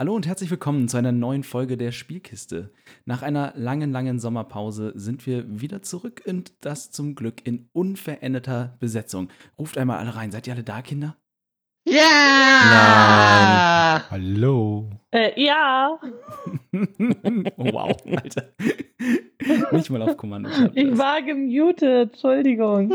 [0.00, 2.72] Hallo und herzlich willkommen zu einer neuen Folge der Spielkiste.
[3.04, 8.78] Nach einer langen, langen Sommerpause sind wir wieder zurück und das zum Glück in unveränderter
[8.80, 9.28] Besetzung.
[9.58, 10.32] Ruft einmal alle rein.
[10.32, 11.18] Seid ihr alle da, Kinder?
[11.90, 12.06] Ja!
[12.70, 14.02] Nein.
[14.10, 14.88] Hallo.
[15.10, 15.98] Äh, ja.
[16.72, 18.52] oh, wow, Alter.
[19.72, 20.50] Nicht mal auf Kommando.
[20.74, 22.92] Ich war gemutet, Entschuldigung.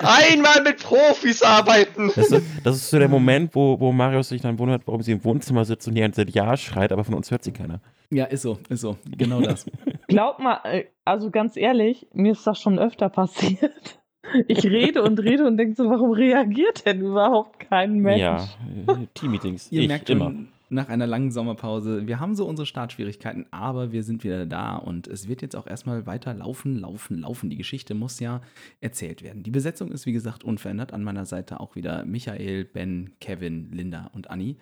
[0.00, 2.10] Einmal mit Profis arbeiten.
[2.16, 5.12] Das ist, das ist so der Moment, wo, wo Marius sich dann wundert, warum sie
[5.12, 7.80] im Wohnzimmer sitzt und die ganze Zeit Ja schreit, aber von uns hört sie keiner.
[8.10, 8.96] Ja, ist so, ist so.
[9.18, 9.66] Genau das.
[10.08, 13.98] Glaub mal, äh, also ganz ehrlich, mir ist das schon öfter passiert.
[14.48, 18.20] Ich rede und rede und denke so, warum reagiert denn überhaupt kein Mensch?
[18.20, 18.48] Ja,
[18.86, 19.70] äh, Teammeetings.
[19.72, 20.26] Ihr ich merkt immer.
[20.26, 24.76] schon, nach einer langen Sommerpause, wir haben so unsere Startschwierigkeiten, aber wir sind wieder da
[24.76, 27.50] und es wird jetzt auch erstmal weiter laufen, laufen, laufen.
[27.50, 28.40] Die Geschichte muss ja
[28.80, 29.42] erzählt werden.
[29.42, 30.94] Die Besetzung ist, wie gesagt, unverändert.
[30.94, 34.56] An meiner Seite auch wieder Michael, Ben, Kevin, Linda und Anni.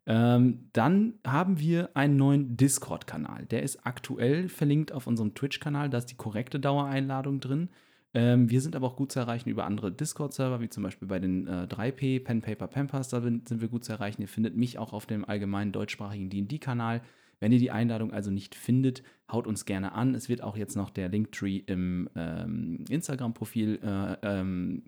[0.06, 3.46] Ähm, dann haben wir einen neuen Discord-Kanal.
[3.46, 5.90] Der ist aktuell verlinkt auf unserem Twitch-Kanal.
[5.90, 7.70] Da ist die korrekte Dauereinladung drin.
[8.14, 11.20] Ähm, wir sind aber auch gut zu erreichen über andere Discord-Server, wie zum Beispiel bei
[11.20, 13.10] den äh, 3P, Pen Paper Pampers.
[13.10, 14.22] Da sind wir gut zu erreichen.
[14.22, 17.02] Ihr findet mich auch auf dem allgemeinen deutschsprachigen D&D-Kanal.
[17.40, 20.16] Wenn ihr die Einladung also nicht findet, haut uns gerne an.
[20.16, 24.84] Es wird auch jetzt noch der Linktree im ähm, Instagram-Profil äh, ähm,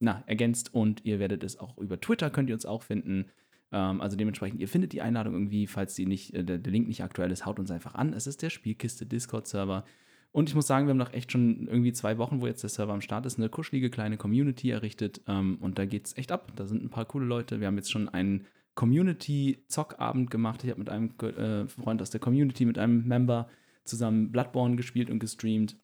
[0.00, 3.26] ergänzt und ihr werdet es auch über Twitter, könnt ihr uns auch finden.
[3.72, 6.88] Ähm, also dementsprechend, ihr findet die Einladung irgendwie, falls die nicht, äh, der, der Link
[6.88, 8.12] nicht aktuell ist, haut uns einfach an.
[8.12, 9.84] Es ist der Spielkiste Discord-Server.
[10.32, 12.70] Und ich muss sagen, wir haben noch echt schon irgendwie zwei Wochen, wo jetzt der
[12.70, 15.22] Server am Start ist, eine kuschelige kleine Community errichtet.
[15.26, 16.52] Ähm, und da geht es echt ab.
[16.56, 17.60] Da sind ein paar coole Leute.
[17.60, 20.62] Wir haben jetzt schon einen Community-Zockabend gemacht.
[20.62, 23.48] Ich habe mit einem äh, Freund aus der Community, mit einem Member
[23.84, 25.76] zusammen Bloodborne gespielt und gestreamt.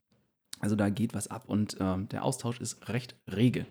[0.60, 3.66] Also da geht was ab und ähm, der Austausch ist recht rege.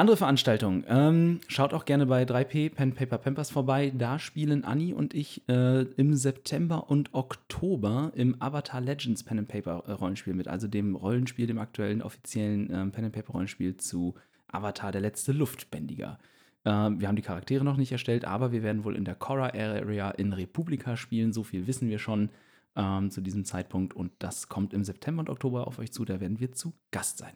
[0.00, 0.82] Andere Veranstaltungen.
[0.88, 3.92] Ähm, schaut auch gerne bei 3P Pen Paper Pampers vorbei.
[3.94, 9.48] Da spielen Anni und ich äh, im September und Oktober im Avatar Legends Pen and
[9.48, 13.76] Paper äh, Rollenspiel mit, also dem Rollenspiel, dem aktuellen offiziellen ähm, Pen and Paper Rollenspiel
[13.76, 14.14] zu
[14.48, 16.18] Avatar der letzte Luftbändiger.
[16.64, 19.48] Ähm, wir haben die Charaktere noch nicht erstellt, aber wir werden wohl in der Korra
[19.48, 21.34] Area in Republika spielen.
[21.34, 22.30] So viel wissen wir schon
[22.74, 26.06] ähm, zu diesem Zeitpunkt und das kommt im September und Oktober auf euch zu.
[26.06, 27.34] Da werden wir zu Gast sein.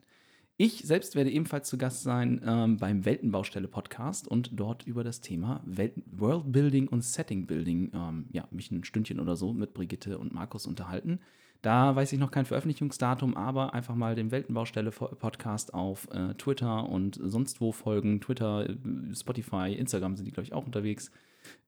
[0.56, 5.60] Ich selbst werde ebenfalls zu Gast sein ähm, beim Weltenbaustelle-Podcast und dort über das Thema
[5.66, 10.66] Welt Worldbuilding und Settingbuilding ähm, ja, mich ein Stündchen oder so mit Brigitte und Markus
[10.66, 11.18] unterhalten.
[11.60, 17.18] Da weiß ich noch kein Veröffentlichungsdatum, aber einfach mal dem Weltenbaustelle-Podcast auf äh, Twitter und
[17.20, 18.20] sonst wo folgen.
[18.20, 18.76] Twitter, äh,
[19.12, 21.10] Spotify, Instagram sind die, glaube ich, auch unterwegs.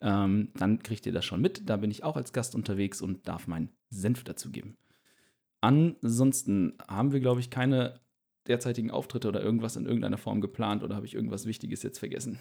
[0.00, 1.68] Ähm, dann kriegt ihr das schon mit.
[1.68, 4.76] Da bin ich auch als Gast unterwegs und darf meinen Senf dazu geben.
[5.60, 7.98] Ansonsten haben wir, glaube ich, keine
[8.48, 12.38] derzeitigen Auftritte oder irgendwas in irgendeiner Form geplant oder habe ich irgendwas Wichtiges jetzt vergessen?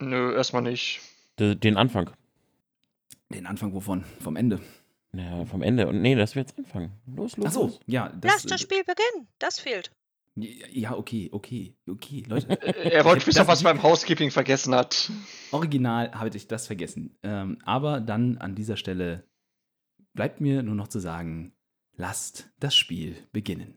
[0.00, 1.00] Nö, erstmal nicht.
[1.38, 2.10] D- Den Anfang.
[3.32, 4.04] Den Anfang wovon?
[4.20, 4.60] Vom Ende.
[5.12, 5.88] Ja, vom Ende.
[5.88, 6.92] Und nee, das wird jetzt anfangen.
[7.06, 7.46] Los, los.
[7.46, 7.80] Achso, los.
[7.86, 8.12] ja.
[8.22, 9.28] Lass das Spiel beginnen.
[9.38, 9.90] Das fehlt.
[10.36, 12.48] Ja, okay, okay, okay, Leute.
[12.62, 15.10] Äh, Er wollte wissen, das- was beim Housekeeping vergessen hat.
[15.50, 17.18] Original habe ich das vergessen.
[17.22, 19.24] Ähm, aber dann an dieser Stelle
[20.14, 21.52] bleibt mir nur noch zu sagen,
[21.96, 23.76] lasst das Spiel beginnen.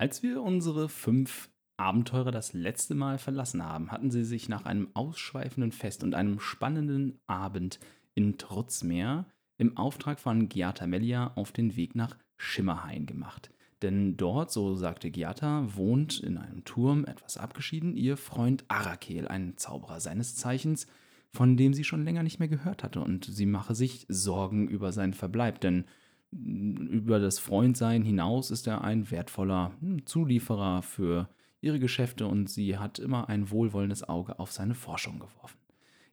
[0.00, 4.90] Als wir unsere fünf Abenteurer das letzte Mal verlassen haben, hatten sie sich nach einem
[4.94, 7.80] ausschweifenden Fest und einem spannenden Abend
[8.14, 13.50] in Trutzmeer im Auftrag von Giata Melia auf den Weg nach Schimmerhain gemacht.
[13.82, 19.56] Denn dort, so sagte Giata, wohnt in einem Turm, etwas abgeschieden, ihr Freund Arakel, ein
[19.56, 20.86] Zauberer seines Zeichens,
[21.32, 24.92] von dem sie schon länger nicht mehr gehört hatte, und sie mache sich Sorgen über
[24.92, 25.86] seinen Verbleib, denn
[26.30, 31.28] Über das Freundsein hinaus ist er ein wertvoller hm, Zulieferer für
[31.60, 35.58] ihre Geschäfte und sie hat immer ein wohlwollendes Auge auf seine Forschung geworfen.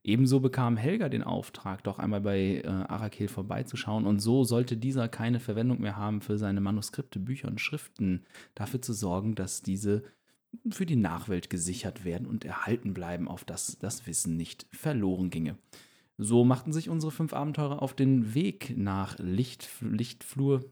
[0.04, 5.08] Ebenso bekam Helga den Auftrag, doch einmal bei äh, Arakel vorbeizuschauen und so sollte dieser
[5.10, 8.24] keine Verwendung mehr haben für seine Manuskripte, Bücher und Schriften,
[8.54, 10.04] dafür zu sorgen, dass diese
[10.70, 15.58] für die Nachwelt gesichert werden und erhalten bleiben, auf dass das Wissen nicht verloren ginge.
[16.18, 20.64] So machten sich unsere fünf Abenteurer auf den Weg nach Licht, Lichtflur,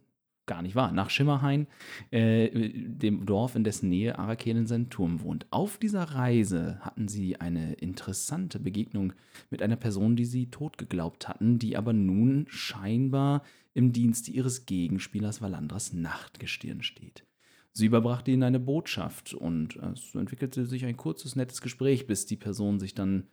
[0.45, 1.67] gar nicht wahr, nach Schimmerhain,
[2.11, 5.45] äh, dem Dorf, in dessen Nähe Arakel in seinem Turm wohnt.
[5.51, 9.13] Auf dieser Reise hatten sie eine interessante Begegnung
[9.49, 13.43] mit einer Person, die sie tot geglaubt hatten, die aber nun scheinbar
[13.73, 17.25] im Dienste ihres Gegenspielers Valandras Nachtgestirn steht.
[17.71, 22.37] Sie überbrachte ihnen eine Botschaft und es entwickelte sich ein kurzes, nettes Gespräch, bis die
[22.37, 23.27] Person sich dann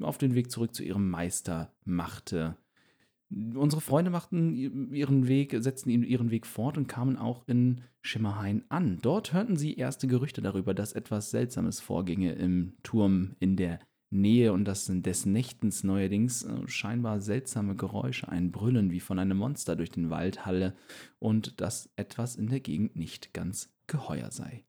[0.00, 2.56] auf den Weg zurück zu ihrem Meister machte.
[3.30, 4.54] Unsere Freunde machten
[4.92, 8.98] ihren Weg, setzten ihren Weg fort und kamen auch in Schimmerhain an.
[9.02, 13.80] Dort hörten sie erste Gerüchte darüber, dass etwas Seltsames vorginge im Turm in der
[14.10, 19.38] Nähe und dass des Nächtens neuerdings äh, scheinbar seltsame Geräusche, ein Brüllen wie von einem
[19.38, 20.74] Monster durch den Wald halle
[21.18, 24.64] und dass etwas in der Gegend nicht ganz geheuer sei.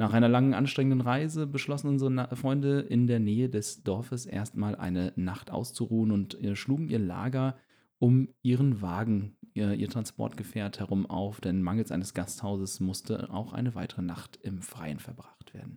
[0.00, 5.12] Nach einer langen, anstrengenden Reise beschlossen unsere Freunde in der Nähe des Dorfes erstmal eine
[5.14, 7.58] Nacht auszuruhen und äh, schlugen ihr Lager
[7.98, 13.74] um ihren Wagen, ihr, ihr, Transportgefährt herum auf, denn mangels eines Gasthauses musste auch eine
[13.74, 15.76] weitere Nacht im Freien verbracht werden.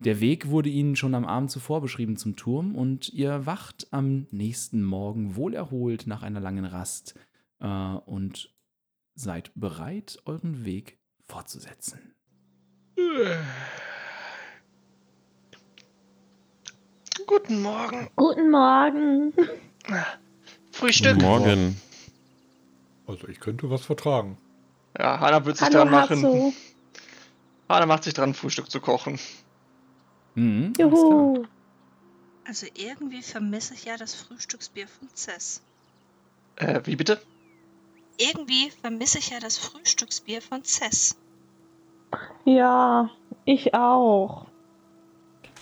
[0.00, 4.26] Der Weg wurde ihnen schon am Abend zuvor beschrieben zum Turm und ihr wacht am
[4.30, 7.18] nächsten Morgen wohlerholt nach einer langen Rast
[7.60, 8.54] äh, und
[9.14, 12.00] seid bereit, euren Weg fortzusetzen.
[17.26, 18.10] Guten Morgen.
[18.16, 19.32] Guten Morgen.
[20.72, 21.14] Frühstück.
[21.14, 21.80] Guten Morgen.
[23.06, 24.38] Also ich könnte was vertragen.
[24.98, 26.54] Ja, Hanna wird sich Hallo, dran machen.
[27.68, 29.18] Hanna macht sich dran, Frühstück zu kochen.
[30.34, 30.72] Mhm.
[30.78, 31.44] Juhu.
[32.46, 35.62] Also irgendwie vermisse ich ja das Frühstücksbier von Cess.
[36.56, 37.20] Äh, wie bitte?
[38.18, 41.16] Irgendwie vermisse ich ja das Frühstücksbier von Cess.
[42.44, 43.10] Ja,
[43.44, 44.46] ich auch.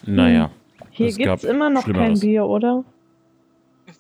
[0.04, 0.50] Naja,
[0.90, 2.18] Hier Es gibt's gab immer noch kein.
[2.18, 2.84] Bier, oder?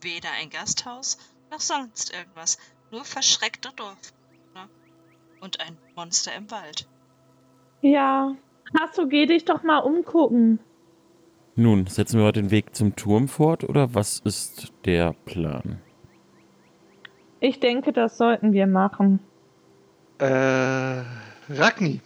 [0.00, 1.18] Weder ein Gasthaus
[1.50, 2.58] noch sonst irgendwas.
[2.90, 4.68] Nur verschreckte Dorfbewohner.
[5.40, 6.86] Und ein Monster im Wald.
[7.82, 8.34] Ja.
[8.78, 10.60] Hasso, geh dich doch mal umgucken.
[11.54, 15.80] nun, setzen wir heute den Weg zum Turm fort oder was ist der Plan?
[17.40, 19.20] Ich denke, das sollten wir machen.
[20.18, 21.02] Äh,
[21.48, 22.00] Ragni.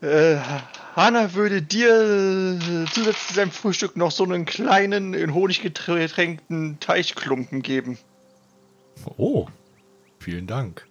[0.00, 0.36] Äh,
[0.94, 6.78] Hanna würde dir äh, zusätzlich zu seinem Frühstück noch so einen kleinen, in Honig getränkten
[6.80, 7.98] Teichklumpen geben.
[9.16, 9.46] Oh,
[10.18, 10.86] vielen Dank.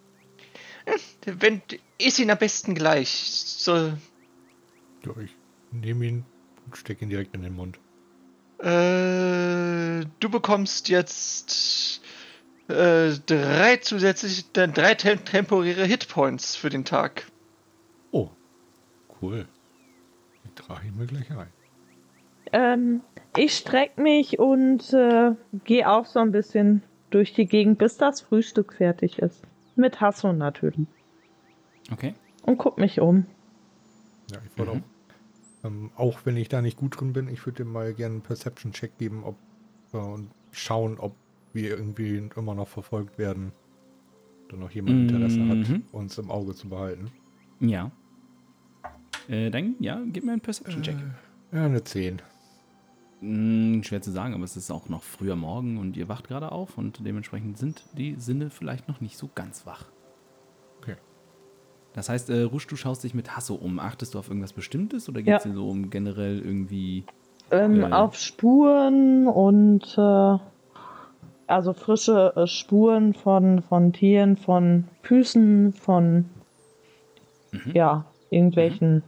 [1.24, 1.62] Wenn,
[1.98, 3.08] iss ihn am besten gleich.
[3.08, 5.34] So, Ja, ich
[5.72, 6.24] nehme ihn
[6.66, 7.78] und stecke ihn direkt in den Mund.
[8.60, 12.00] Äh, du bekommst jetzt
[12.68, 17.30] äh, drei zusätzliche, äh, drei tem temporäre Hitpoints für den Tag.
[18.10, 18.30] Oh,
[19.22, 19.46] cool.
[20.44, 21.52] Die trage ich mir gleich ein.
[22.52, 23.00] Ähm,
[23.36, 25.32] ich streck mich und äh,
[25.64, 29.42] gehe auch so ein bisschen durch die Gegend, bis das Frühstück fertig ist.
[29.76, 30.86] Mit Hasso natürlich.
[31.92, 32.14] Okay.
[32.42, 33.26] Und guck mich um.
[34.30, 34.82] Ja, ich wollte Mhm.
[34.82, 38.14] auch, ähm, auch wenn ich da nicht gut drin bin, ich würde dir mal gerne
[38.16, 39.36] einen Perception-Check geben ob,
[39.92, 41.14] äh, und schauen, ob
[41.52, 43.52] wir irgendwie immer noch verfolgt werden.
[44.48, 45.48] Oder noch jemand Interesse Mhm.
[45.48, 47.10] hat, uns im Auge zu behalten.
[47.60, 47.90] Ja.
[49.28, 50.96] Äh, dann, ja, gib mir einen Perception-Check.
[51.52, 52.22] Ja, eine 10.
[53.20, 56.52] Hm, schwer zu sagen, aber es ist auch noch früher Morgen und ihr wacht gerade
[56.52, 59.86] auf und dementsprechend sind die Sinne vielleicht noch nicht so ganz wach.
[60.80, 60.94] Okay.
[61.94, 63.80] Das heißt, äh, Rusch, du schaust dich mit Hasso um.
[63.80, 65.50] Achtest du auf irgendwas Bestimmtes oder geht es Ja.
[65.50, 67.04] dir so um generell irgendwie.
[67.50, 67.92] Ähm, Äh.
[67.92, 70.38] Auf Spuren und äh,
[71.48, 76.26] also frische äh, Spuren von, von Tieren, von Füßen, von
[77.50, 77.72] Mhm.
[77.74, 79.02] ja, irgendwelchen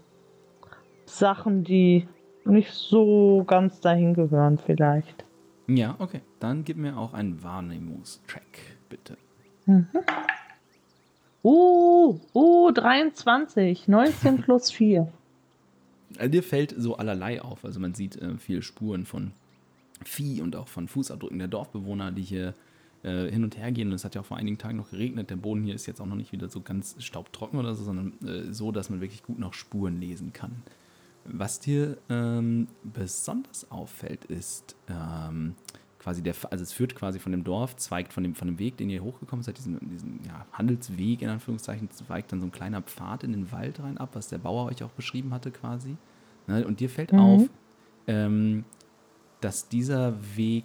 [1.18, 2.06] Sachen, die
[2.44, 5.24] nicht so ganz dahin gehören, vielleicht.
[5.66, 6.20] Ja, okay.
[6.40, 9.16] Dann gib mir auch einen Wahrnehmungscheck, bitte.
[11.42, 15.10] Uh, uh, 23, 19 plus 4.
[16.18, 17.64] Äh, dir fällt so allerlei auf.
[17.64, 19.32] Also man sieht äh, viele Spuren von
[20.04, 22.54] Vieh und auch von Fußabdrücken der Dorfbewohner, die hier
[23.02, 23.88] äh, hin und her gehen.
[23.88, 25.30] Und es hat ja auch vor einigen Tagen noch geregnet.
[25.30, 28.12] Der Boden hier ist jetzt auch noch nicht wieder so ganz staubtrocken oder so, sondern
[28.26, 30.62] äh, so, dass man wirklich gut noch Spuren lesen kann.
[31.24, 35.54] Was dir ähm, besonders auffällt, ist, ähm,
[35.98, 38.78] quasi der, also es führt quasi von dem Dorf, zweigt von dem, von dem Weg,
[38.78, 42.80] den ihr hochgekommen seid, diesen, diesen ja, Handelsweg in Anführungszeichen, zweigt dann so ein kleiner
[42.82, 45.96] Pfad in den Wald rein ab, was der Bauer euch auch beschrieben hatte quasi.
[46.46, 46.66] Ne?
[46.66, 47.18] Und dir fällt Mhm.
[47.18, 47.50] auf,
[48.06, 48.64] ähm,
[49.42, 50.64] dass dieser Weg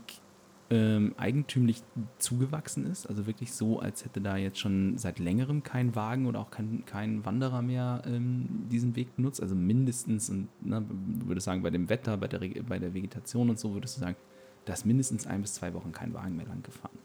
[0.69, 1.84] ähm, eigentümlich
[2.17, 3.07] zugewachsen ist.
[3.07, 6.84] Also wirklich so, als hätte da jetzt schon seit längerem kein Wagen oder auch kein,
[6.86, 9.41] kein Wanderer mehr ähm, diesen Weg benutzt.
[9.41, 13.50] Also mindestens, und, ne, du würdest sagen, bei dem Wetter, bei der, bei der Vegetation
[13.50, 14.15] und so, würdest du sagen,
[14.65, 16.98] da ist mindestens ein bis zwei Wochen kein Wagen mehr lang gefahren.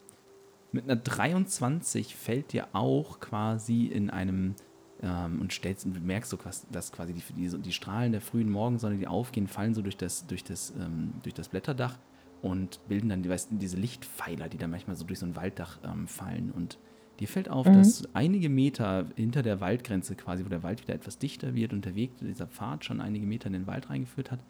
[0.72, 4.54] Mit einer 23 fällt dir auch quasi in einem
[5.02, 8.50] ähm, und stellst und merkst so, quas- dass quasi die, die, die Strahlen der frühen
[8.50, 11.98] Morgensonne, die aufgehen, fallen so durch das, durch das, ähm, durch das Blätterdach
[12.42, 16.06] und bilden dann, weißt, diese Lichtpfeiler, die dann manchmal so durch so ein Walddach ähm,
[16.08, 16.50] fallen.
[16.50, 16.78] Und
[17.18, 17.74] dir fällt auf, Mhm.
[17.74, 21.84] dass einige Meter hinter der Waldgrenze quasi, wo der Wald wieder etwas dichter wird und
[21.84, 24.40] der Weg, dieser Pfad schon einige Meter in den Wald reingeführt hat,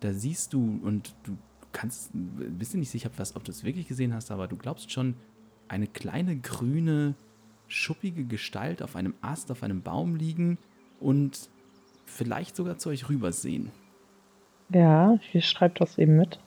[0.00, 1.36] da siehst du und du
[1.72, 4.90] kannst, bist dir nicht sicher, was, ob du es wirklich gesehen hast, aber du glaubst
[4.90, 5.14] schon,
[5.68, 7.14] eine kleine grüne,
[7.68, 10.58] schuppige Gestalt auf einem Ast, auf einem Baum liegen
[10.98, 11.48] und
[12.06, 13.70] vielleicht sogar zu euch rübersehen.
[14.70, 16.40] Ja, ich schreibe das eben mit.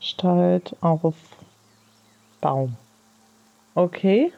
[0.00, 1.14] Gestalt auf
[2.40, 2.76] Baum.
[3.74, 4.32] Okay.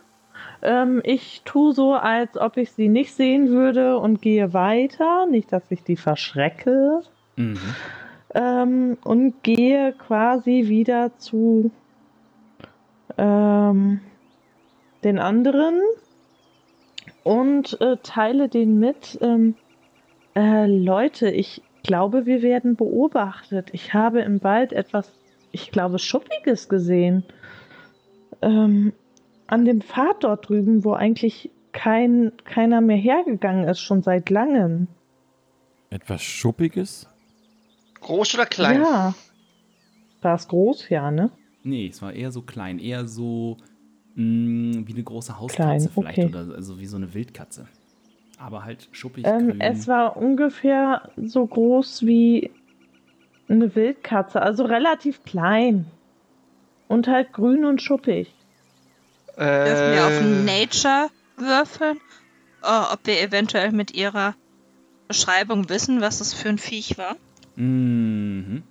[0.62, 5.26] Ähm, ich tue so, als ob ich sie nicht sehen würde und gehe weiter.
[5.26, 7.02] Nicht, dass ich die verschrecke.
[7.36, 7.58] Mhm.
[8.34, 11.70] Ähm, und gehe quasi wieder zu
[13.16, 14.00] ähm,
[15.04, 15.80] den anderen
[17.24, 19.18] und äh, teile den mit.
[19.22, 19.54] Ähm,
[20.34, 23.70] äh, Leute, ich glaube, wir werden beobachtet.
[23.72, 25.12] Ich habe im Wald etwas,
[25.62, 27.24] ich glaube, Schuppiges gesehen.
[28.42, 28.92] Ähm,
[29.46, 34.88] an dem Pfad dort drüben, wo eigentlich kein, keiner mehr hergegangen ist, schon seit langem.
[35.90, 37.08] Etwas Schuppiges?
[38.00, 38.82] Groß oder klein?
[38.82, 39.14] Ja.
[40.22, 41.30] War es groß, ja, ne?
[41.62, 43.56] Nee, es war eher so klein, eher so
[44.14, 46.28] mh, wie eine große Hauskatze Klein, vielleicht okay.
[46.28, 47.66] oder also wie so eine Wildkatze.
[48.38, 49.60] Aber halt schuppig, Ähm, grün.
[49.60, 52.50] es war ungefähr so groß wie
[53.48, 55.86] eine Wildkatze, also relativ klein.
[56.86, 58.32] Und halt grün und schuppig.
[59.36, 61.98] Dürfen wir auf Äh, Nature würfeln?
[62.62, 64.34] Oh, ob wir eventuell mit ihrer
[65.06, 67.16] Beschreibung wissen, was das für ein Viech war?
[67.56, 68.62] Mhm.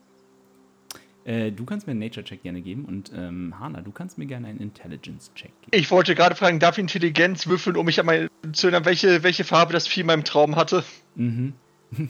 [1.25, 4.48] Äh, du kannst mir einen Nature-Check gerne geben und ähm, Hana, du kannst mir gerne
[4.48, 5.72] einen Intelligence-Check geben.
[5.72, 9.24] Ich wollte gerade fragen, darf ich Intelligenz würfeln, um mich an meine, zu erinnern, welche,
[9.24, 10.84] welche Farbe das Vieh in meinem Traum hatte?
[11.15, 11.53] Mhm.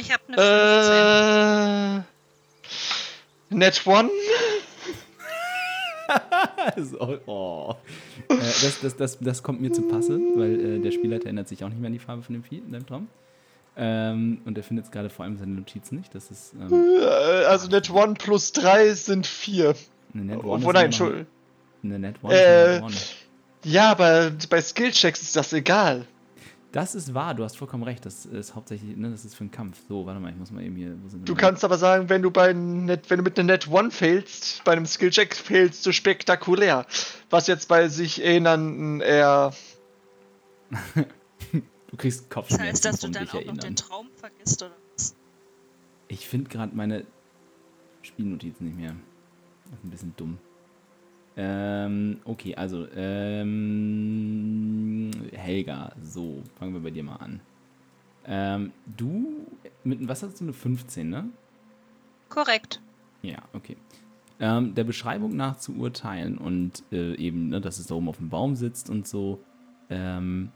[0.00, 2.04] Ich habe eine 15.
[3.52, 3.56] Äh.
[3.56, 4.08] Net One?
[6.76, 7.74] so, oh.
[8.28, 11.62] äh, das, das, das, das kommt mir zu Passe, weil äh, der Spielleiter erinnert sich
[11.64, 13.08] auch nicht mehr an die Farbe von dem Vieh in deinem Traum.
[13.76, 16.14] Ähm, und er findet jetzt gerade vor allem seine Notizen nicht.
[16.14, 19.74] Das ist ähm, Äh, Also Net One plus 3 sind 4.
[20.14, 20.64] eine Net Oh, One.
[20.72, 21.26] nein, Entschuldigung.
[21.84, 22.34] Eine Net One.
[22.34, 22.94] Äh, Net One.
[23.64, 26.06] Ja, aber bei Skillchecks ist das egal.
[26.72, 28.06] Das ist wahr, du hast vollkommen recht.
[28.06, 29.78] Das ist hauptsächlich, ne, das ist für einen Kampf.
[29.88, 30.96] So, warte mal, ich muss mal eben hier.
[31.02, 33.66] Wo sind Du kannst aber sagen, wenn du bei Net, wenn du mit einer Net
[33.68, 36.86] One failst, bei einem Skillcheck failst du spektakulär.
[37.28, 39.52] Was jetzt bei sich erinnern eher.
[41.90, 43.56] Du kriegst Das Kopfschmerzen heißt, dass du dann auch noch erinnern.
[43.58, 45.16] den Traum vergisst, oder was?
[46.06, 47.04] Ich finde gerade meine
[48.02, 48.94] Spielnotizen nicht mehr.
[49.64, 50.38] Das ist ein bisschen dumm.
[51.36, 54.30] Ähm, okay, also, ähm,
[55.32, 57.40] Helga, so, fangen wir bei dir mal an.
[58.26, 59.46] Ähm, du,
[59.84, 61.28] mit, was hast du, eine 15, ne?
[62.28, 62.80] Korrekt.
[63.22, 63.76] Ja, okay.
[64.38, 68.18] Ähm, der Beschreibung nach zu urteilen und äh, eben, ne, dass es da oben auf
[68.18, 69.40] dem Baum sitzt und so,
[69.90, 70.50] ähm,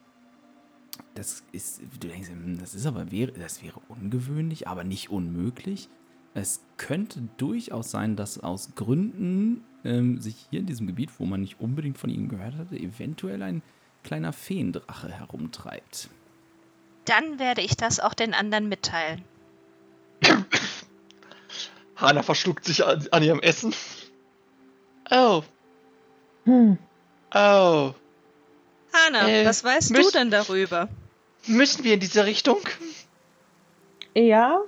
[1.14, 5.88] das ist, du denkst, hm, das ist aber, wäre, das wäre ungewöhnlich, aber nicht unmöglich.
[6.34, 11.40] Es könnte durchaus sein, dass aus Gründen ähm, sich hier in diesem Gebiet, wo man
[11.40, 13.62] nicht unbedingt von ihnen gehört hatte, eventuell ein
[14.02, 16.08] kleiner Feendrache herumtreibt.
[17.04, 19.22] Dann werde ich das auch den anderen mitteilen.
[21.96, 23.72] Hana verschluckt sich an, an ihrem Essen.
[25.10, 25.42] Oh,
[26.44, 26.78] Hm.
[27.34, 27.94] oh.
[28.92, 30.88] Hanna, Äh, was weißt du denn darüber?
[31.46, 32.58] Müssen wir in diese Richtung?
[34.14, 34.60] Ja,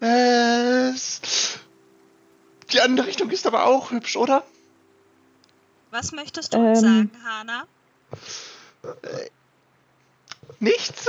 [0.00, 0.92] Äh,
[2.72, 4.44] die andere Richtung ist aber auch hübsch, oder?
[5.90, 6.84] Was möchtest du uns Ähm.
[6.84, 7.66] sagen, Hanna?
[10.60, 11.08] Nichts.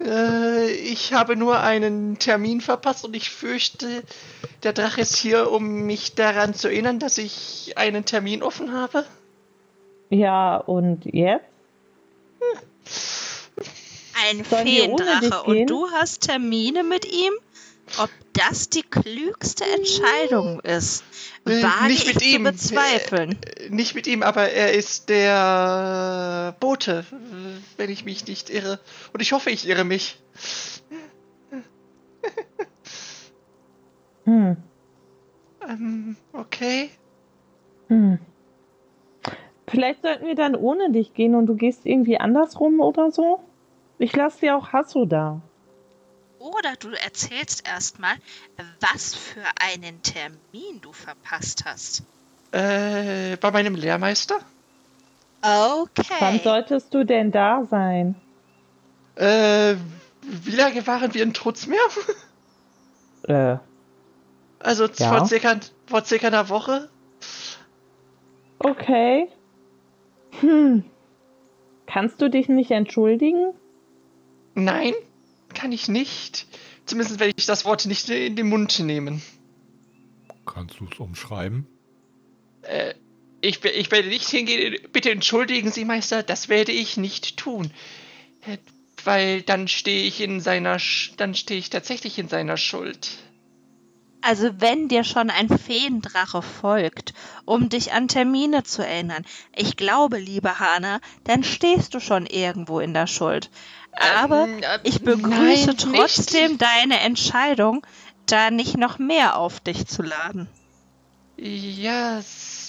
[0.00, 4.02] äh, ich habe nur einen Termin verpasst und ich fürchte,
[4.62, 9.04] der Drache ist hier, um mich daran zu erinnern, dass ich einen Termin offen habe.
[10.10, 11.44] ja, und jetzt?
[14.28, 17.32] Ein Sollen Feendrache und du hast Termine mit ihm?
[17.98, 21.04] Ob das die klügste Entscheidung ist,
[21.44, 22.46] Äh, wage nicht mit ich ihm.
[22.46, 23.38] zu bezweifeln.
[23.58, 28.80] Äh, nicht mit ihm, aber er ist der Bote, äh, wenn ich mich nicht irre.
[29.12, 30.18] Und ich hoffe, ich irre mich.
[34.24, 34.56] Hm.
[35.68, 36.90] Ähm, okay.
[37.88, 38.18] Hm.
[39.66, 43.40] Vielleicht sollten wir dann ohne dich gehen und du gehst irgendwie andersrum oder so?
[43.98, 45.40] Ich lasse dir auch Hasso da.
[46.42, 48.16] Oder du erzählst erstmal,
[48.80, 52.02] was für einen Termin du verpasst hast.
[52.50, 54.40] Äh, bei meinem Lehrmeister?
[55.40, 56.40] Wann Okay.
[56.42, 58.16] solltest du denn da sein?
[59.14, 59.76] Äh,
[60.22, 61.78] wie lange waren wir in Trutzmeer?
[63.28, 63.56] Äh,
[64.58, 65.08] Also Ja.
[65.10, 66.90] vor, circa, vor circa einer Woche?
[68.58, 69.28] okay.
[70.40, 70.84] Hm.
[71.86, 73.54] Kannst du dich nicht entschuldigen?
[74.54, 74.94] Nein,
[75.62, 76.46] kann ich nicht.
[76.86, 79.22] Zumindest werde ich das Wort nicht in den Mund nehmen.
[80.44, 81.68] Kannst du es umschreiben?
[82.62, 82.94] Äh,
[83.40, 84.76] ich, ich werde nicht hingehen.
[84.92, 87.70] Bitte entschuldigen Sie, Meister, das werde ich nicht tun.
[88.44, 88.58] Äh,
[89.04, 93.10] Weil dann stehe ich in seiner, Sch dann stehe ich tatsächlich in seiner Schuld.
[94.20, 97.12] Also wenn dir schon ein Feendrache folgt,
[97.44, 102.80] um dich an Termine zu erinnern, ich glaube, liebe Hana, dann stehst du schon irgendwo
[102.80, 103.50] in der Schuld.
[103.92, 106.62] Aber Ähm, äh, ich begrüße nein, trotzdem nicht.
[106.62, 107.86] deine Entscheidung,
[108.26, 110.48] da nicht noch mehr auf dich zu laden.
[111.36, 112.22] Ja,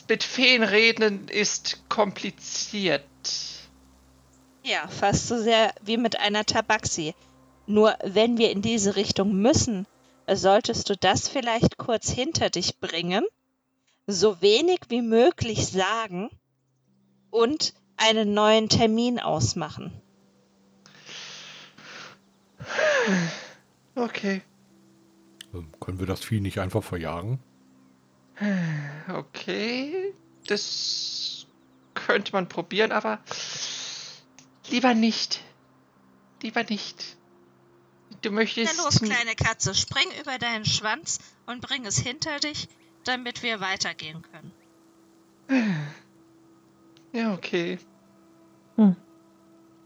[0.10, 3.04] mit Feen reden ist kompliziert.
[4.64, 7.14] Ja, fast so sehr wie mit einer Tabaxi.
[7.66, 9.86] Nur wenn wir in diese Richtung müssen,
[10.28, 13.26] solltest du das vielleicht kurz hinter dich bringen,
[14.08, 16.30] so wenig wie möglich sagen
[17.30, 19.94] und einen neuen Termin ausmachen.
[23.96, 24.42] Okay,
[25.54, 27.40] Ähm, können wir das Vieh nicht einfach verjagen?
[29.14, 30.14] okay.
[30.48, 31.46] Das
[31.94, 33.20] könnte man probieren, aber
[34.70, 35.42] lieber nicht.
[36.42, 37.18] Lieber nicht.
[38.22, 38.74] Du möchtest.
[38.78, 42.68] Na los, kleine Katze, spring über deinen Schwanz und bring es hinter dich,
[43.04, 44.52] damit wir weitergehen können.
[47.12, 47.78] Ja, okay.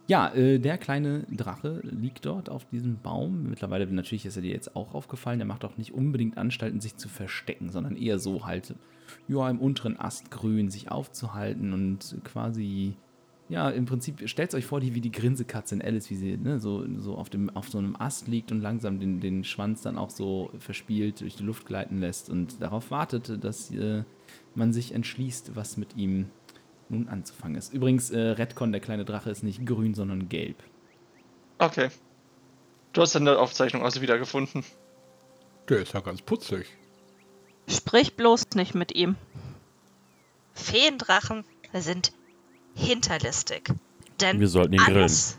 [0.08, 3.44] Ja, äh, der kleine Drache liegt dort auf diesem Baum.
[3.50, 5.40] Mittlerweile, natürlich ist er dir jetzt auch aufgefallen.
[5.40, 8.74] Der macht auch nicht unbedingt Anstalten, sich zu verstecken, sondern eher so halt,
[9.28, 12.96] ja, im unteren Astgrün sich aufzuhalten und quasi,
[13.50, 16.58] ja, im Prinzip, stellt euch vor, die, wie die Grinsekatze in Alice, wie sie ne,
[16.60, 19.98] so, so, auf dem, auf so einem Ast liegt und langsam den, den Schwanz dann
[19.98, 24.04] auch so verspielt durch die Luft gleiten lässt und darauf wartet, dass äh,
[24.56, 26.28] man sich entschließt, was mit ihm
[26.90, 27.74] nun anzufangen ist.
[27.74, 30.58] Übrigens, äh, Redcon, der kleine Drache, ist nicht grün, sondern gelb.
[31.58, 31.90] Okay.
[32.94, 34.64] Du hast deine Aufzeichnung also wiedergefunden.
[35.70, 36.66] Der ist ja ganz putzig.
[37.68, 39.16] Sprich bloß nicht mit ihm.
[40.54, 42.14] Feendrachen sind
[42.76, 43.74] hinterlistig.
[44.22, 44.98] Denn Wir sollten ihn grillen.
[45.00, 45.38] alles,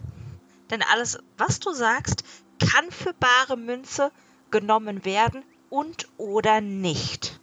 [0.70, 2.22] denn alles, was du sagst,
[2.60, 4.12] kann für bare Münze
[4.50, 7.40] genommen werden und oder nicht.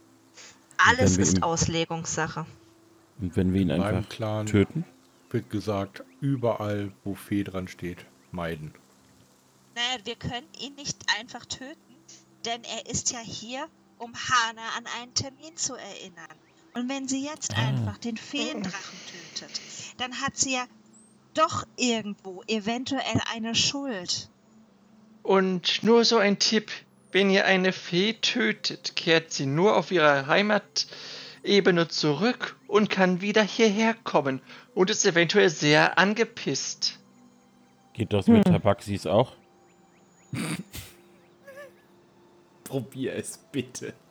[0.77, 2.45] Alles ist ihm- Auslegungssache.
[3.19, 4.85] Und wenn wir ihn einfach Clan töten?
[5.29, 8.73] wird gesagt, überall, wo Fee dran steht, meiden.
[9.75, 11.75] Naja, wir können ihn nicht einfach töten,
[12.45, 16.37] denn er ist ja hier, um Hana an einen Termin zu erinnern.
[16.73, 17.67] Und wenn sie jetzt Ah.
[17.67, 18.99] einfach den Feendrachen
[19.39, 19.61] tötet,
[19.97, 20.65] dann hat sie ja
[21.33, 24.29] doch irgendwo eventuell eine Schuld.
[25.23, 26.71] Und nur so ein Tipp:
[27.11, 33.41] Wenn ihr eine Fee tötet, kehrt sie nur auf ihre Heimatebene zurück und kann wieder
[33.41, 34.41] hierher kommen
[34.73, 36.99] und ist eventuell sehr angepisst.
[37.93, 39.31] Geht das mit Tabaxis auch?
[42.65, 43.93] Probier es bitte.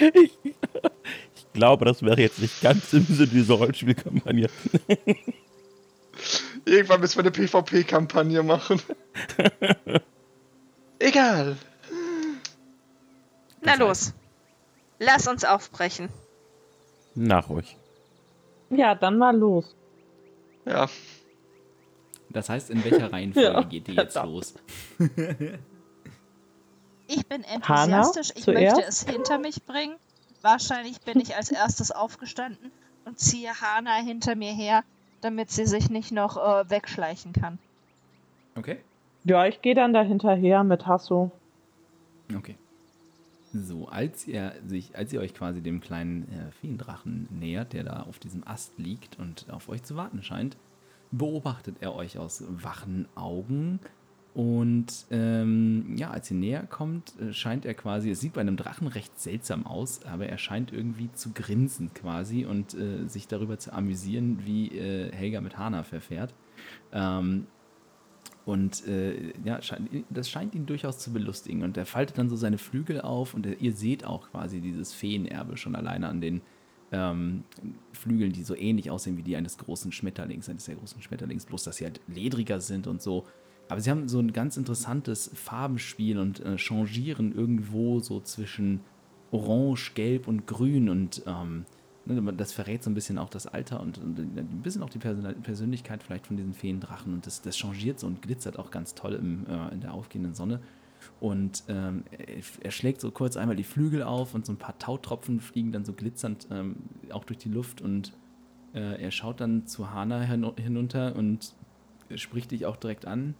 [0.00, 4.48] Ich glaube, das wäre jetzt nicht ganz im Sinne dieser Rollenspielkampagne.
[6.64, 8.80] Irgendwann müssen wir eine PvP-Kampagne machen.
[11.00, 11.56] Egal.
[13.62, 14.14] Na los,
[15.00, 16.10] lass uns aufbrechen.
[17.14, 17.76] Nach euch.
[18.70, 19.74] Ja, dann mal los.
[20.64, 20.86] Ja.
[22.30, 24.34] Das heißt, in welcher Reihenfolge Ja, geht ihr jetzt verdammt.
[24.34, 24.54] los?
[27.06, 28.76] Ich bin enthusiastisch, ich zuerst?
[28.76, 29.96] möchte es hinter mich bringen.
[30.42, 32.70] Wahrscheinlich bin ich als erstes aufgestanden
[33.06, 34.84] und ziehe Hana hinter mir her,
[35.22, 37.58] damit sie sich nicht noch äh, wegschleichen kann.
[38.56, 38.78] Okay.
[39.24, 41.30] Ja, ich gehe dann da hinterher mit Hasso.
[42.36, 42.56] Okay.
[43.62, 48.02] So, als ihr sich, als ihr euch quasi dem kleinen äh, Feendrachen nähert, der da
[48.02, 50.56] auf diesem Ast liegt und auf euch zu warten scheint,
[51.10, 53.80] beobachtet er euch aus wachen Augen
[54.34, 58.56] Und ähm, ja, als ihr näher kommt, äh, scheint er quasi, es sieht bei einem
[58.56, 63.58] Drachen recht seltsam aus, aber er scheint irgendwie zu grinsen quasi und äh, sich darüber
[63.58, 66.34] zu amüsieren, wie äh, Helga mit Hana verfährt.
[66.92, 67.46] Ähm,
[68.48, 69.60] und äh, ja,
[70.08, 71.62] das scheint ihn durchaus zu belustigen.
[71.62, 75.58] Und er faltet dann so seine Flügel auf und ihr seht auch quasi dieses Feenerbe
[75.58, 76.40] schon alleine an den
[76.90, 77.44] ähm,
[77.92, 81.64] Flügeln, die so ähnlich aussehen wie die eines großen Schmetterlings, eines sehr großen Schmetterlings, bloß
[81.64, 83.26] dass sie halt ledriger sind und so.
[83.68, 88.80] Aber sie haben so ein ganz interessantes Farbenspiel und äh, changieren irgendwo so zwischen
[89.30, 91.66] Orange, Gelb und Grün und ähm,
[92.36, 96.02] das verrät so ein bisschen auch das Alter und, ein bisschen auch die Persön Persönlichkeit
[96.02, 99.46] vielleicht von diesen Feendrachen und das, das changiert so und glitzert auch ganz toll im,
[99.46, 100.60] äh, in der aufgehenden Sonne.
[101.20, 102.04] Und ähm,
[102.60, 105.84] er schlägt so kurz einmal die Flügel auf und so ein paar Tautropfen fliegen dann
[105.84, 106.76] so glitzernd ähm,
[107.10, 108.12] auch durch die Luft und
[108.74, 111.54] äh, er schaut dann zu Hana hin hinunter und
[112.14, 113.34] spricht dich auch direkt an.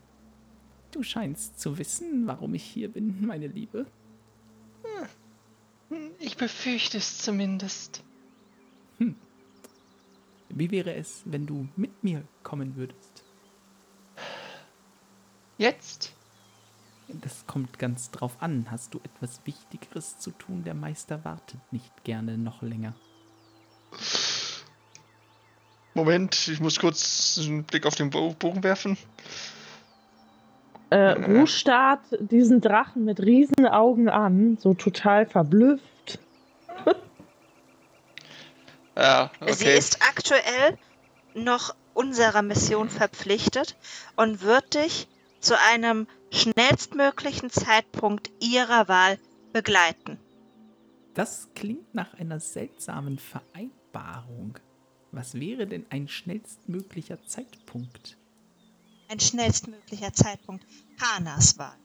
[0.90, 3.86] Du scheinst zu wissen, warum ich hier bin, meine Liebe.
[5.90, 8.04] Hm, Ich befürchte es zumindest.
[10.48, 13.24] Wie wäre es, wenn du mit mir kommen würdest?
[15.58, 16.12] Jetzt?
[17.08, 18.66] Das kommt ganz drauf an.
[18.70, 20.62] Hast du etwas Wichtigeres zu tun?
[20.64, 22.94] Der Meister wartet nicht gerne noch länger.
[25.94, 28.96] Moment, ich muss kurz einen Blick auf den Bo- Bogen werfen.
[30.90, 35.84] Äh, Rouge starrt diesen Drachen mit riesen Augen an, so total verblüfft.
[38.98, 39.78] Ja, Sie okay.
[39.78, 40.76] ist aktuell
[41.34, 43.76] noch unserer Mission verpflichtet
[44.16, 45.06] und wird dich
[45.38, 49.18] zu einem schnellstmöglichen Zeitpunkt ihrer Wahl
[49.52, 50.18] begleiten.
[51.14, 54.58] Das klingt nach einer seltsamen Vereinbarung.
[55.12, 58.18] Was wäre denn ein schnellstmöglicher Zeitpunkt?
[59.08, 60.66] Ein schnellstmöglicher Zeitpunkt
[61.00, 61.78] Hanas Wahl.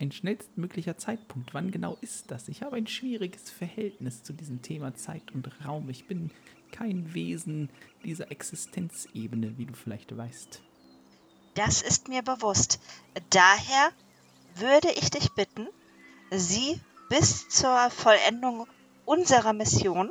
[0.00, 1.54] Ein schnellstmöglicher Zeitpunkt.
[1.54, 2.48] Wann genau ist das?
[2.48, 5.88] Ich habe ein schwieriges Verhältnis zu diesem Thema Zeit und Raum.
[5.88, 6.30] Ich bin
[6.72, 7.70] kein Wesen
[8.04, 10.62] dieser Existenzebene, wie du vielleicht weißt.
[11.54, 12.80] Das ist mir bewusst.
[13.30, 13.92] Daher
[14.56, 15.68] würde ich dich bitten,
[16.30, 18.66] sie bis zur Vollendung
[19.04, 20.10] unserer Mission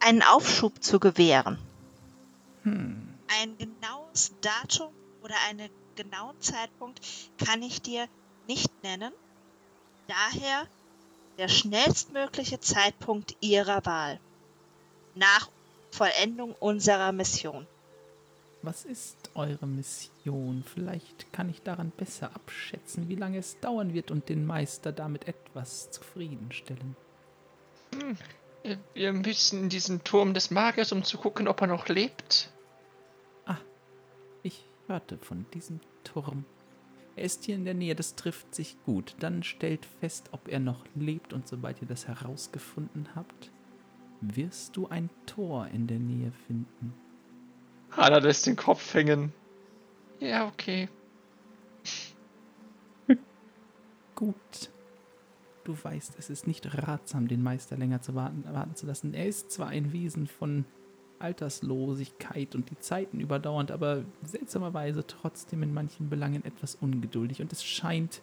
[0.00, 1.58] einen Aufschub zu gewähren.
[2.62, 3.08] Hm.
[3.40, 7.00] Ein genaues Datum oder einen genauen Zeitpunkt
[7.44, 8.06] kann ich dir
[8.46, 9.12] nicht nennen.
[10.08, 10.66] Daher
[11.38, 14.20] der schnellstmögliche Zeitpunkt Ihrer Wahl.
[15.14, 15.48] Nach
[15.90, 17.66] Vollendung unserer Mission.
[18.62, 20.64] Was ist eure Mission?
[20.72, 25.28] Vielleicht kann ich daran besser abschätzen, wie lange es dauern wird und den Meister damit
[25.28, 26.96] etwas zufriedenstellen.
[28.62, 32.50] Äh, Wir müssen in diesen Turm des Magiers, um zu gucken, ob er noch lebt.
[34.42, 36.44] Ich hörte von diesem Turm.
[37.16, 39.16] Er ist hier in der Nähe, das trifft sich gut.
[39.20, 43.50] Dann stellt fest, ob er noch lebt und sobald ihr das herausgefunden habt,
[44.20, 46.92] wirst du ein Tor in der Nähe finden.
[47.90, 49.32] Hannah lässt den Kopf hängen.
[50.20, 50.88] Ja, okay.
[54.14, 54.70] Gut.
[55.64, 59.14] Du weißt, es ist nicht ratsam, den Meister länger zu warten, warten zu lassen.
[59.14, 60.66] Er ist zwar ein Wesen von
[61.18, 67.64] Alterslosigkeit und die Zeiten überdauernd, aber seltsamerweise trotzdem in manchen Belangen etwas ungeduldig und es
[67.64, 68.22] scheint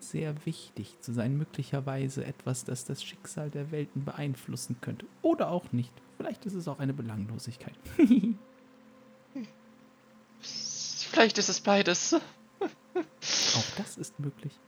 [0.00, 5.06] sehr wichtig zu sein, möglicherweise etwas, das das Schicksal der Welten beeinflussen könnte.
[5.22, 5.92] Oder auch nicht.
[6.16, 7.74] Vielleicht ist es auch eine Belanglosigkeit.
[10.40, 12.14] Vielleicht ist es beides.
[12.60, 14.58] Auch das ist möglich.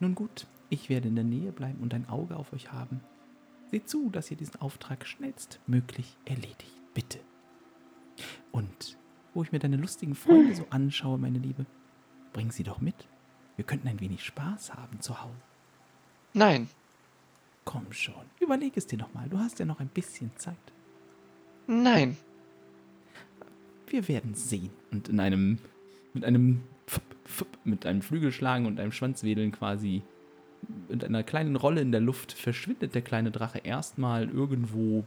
[0.00, 3.00] Nun gut, ich werde in der Nähe bleiben und ein Auge auf euch haben.
[3.70, 6.72] Seht zu, dass ihr diesen Auftrag schnellstmöglich erledigt.
[6.94, 7.20] Bitte.
[8.50, 8.96] Und
[9.34, 11.66] wo ich mir deine lustigen Freunde so anschaue, meine Liebe,
[12.32, 13.08] bring sie doch mit.
[13.56, 15.34] Wir könnten ein wenig Spaß haben zu Hause.
[16.32, 16.68] Nein,
[17.68, 19.28] Komm schon, überleg es dir nochmal.
[19.28, 20.56] Du hast ja noch ein bisschen Zeit.
[21.66, 22.16] nein.
[23.88, 24.70] Wir werden sehen.
[24.90, 25.58] Und in einem,
[26.14, 26.62] mit einem,
[27.64, 30.02] mit einem Flügelschlagen und einem Schwanzwedeln quasi,
[30.88, 35.04] mit einer kleinen Rolle in der Luft verschwindet der kleine Drache erstmal irgendwo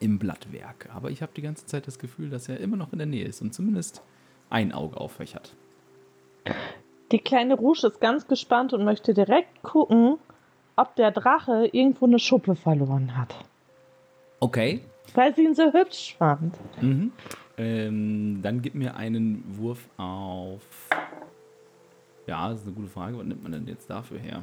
[0.00, 0.88] im Blattwerk.
[0.94, 3.24] Aber ich habe die ganze Zeit das Gefühl, dass er immer noch in der Nähe
[3.24, 4.02] ist und zumindest
[4.50, 5.54] ein Auge auf euch hat.
[7.12, 10.18] Die kleine Rouge ist ganz gespannt und möchte direkt gucken,
[10.76, 13.34] ob der Drache irgendwo eine Schuppe verloren hat.
[14.40, 14.80] Okay.
[15.14, 16.54] Weil sie ihn so hübsch fand.
[16.82, 17.12] Mhm.
[17.56, 20.88] Ähm, dann gib mir einen Wurf auf.
[22.26, 23.18] Ja, das ist eine gute Frage.
[23.18, 24.42] Was nimmt man denn jetzt dafür her?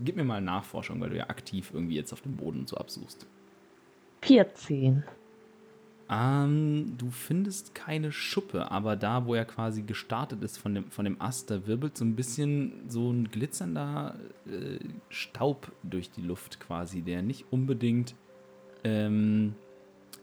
[0.00, 2.76] Gib mir mal Nachforschung, weil du ja aktiv irgendwie jetzt auf dem Boden und so
[2.76, 3.26] absuchst.
[4.22, 5.04] 14.
[6.10, 11.04] Ähm, du findest keine Schuppe, aber da, wo er quasi gestartet ist von dem, von
[11.04, 14.78] dem Ast, da wirbelt so ein bisschen so ein glitzernder äh,
[15.08, 18.14] Staub durch die Luft quasi, der nicht unbedingt
[18.82, 19.54] ähm,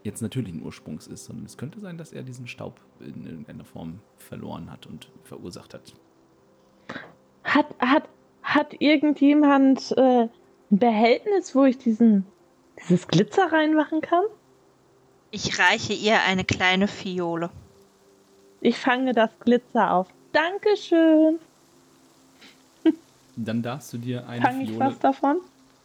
[0.03, 3.99] jetzt natürlichen Ursprungs ist, sondern es könnte sein, dass er diesen Staub in irgendeiner Form
[4.17, 5.93] verloren hat und verursacht hat.
[7.43, 8.07] Hat, hat,
[8.53, 10.29] hat irgendjemand äh, ein
[10.69, 12.25] Behältnis, wo ich diesen,
[12.81, 14.23] dieses Glitzer reinmachen kann?
[15.31, 17.49] Ich reiche ihr eine kleine Fiole.
[18.59, 20.07] Ich fange das Glitzer auf.
[20.33, 21.39] Dankeschön.
[23.35, 24.85] Dann darfst du dir eine Fange ich Fiole.
[24.85, 25.37] was davon?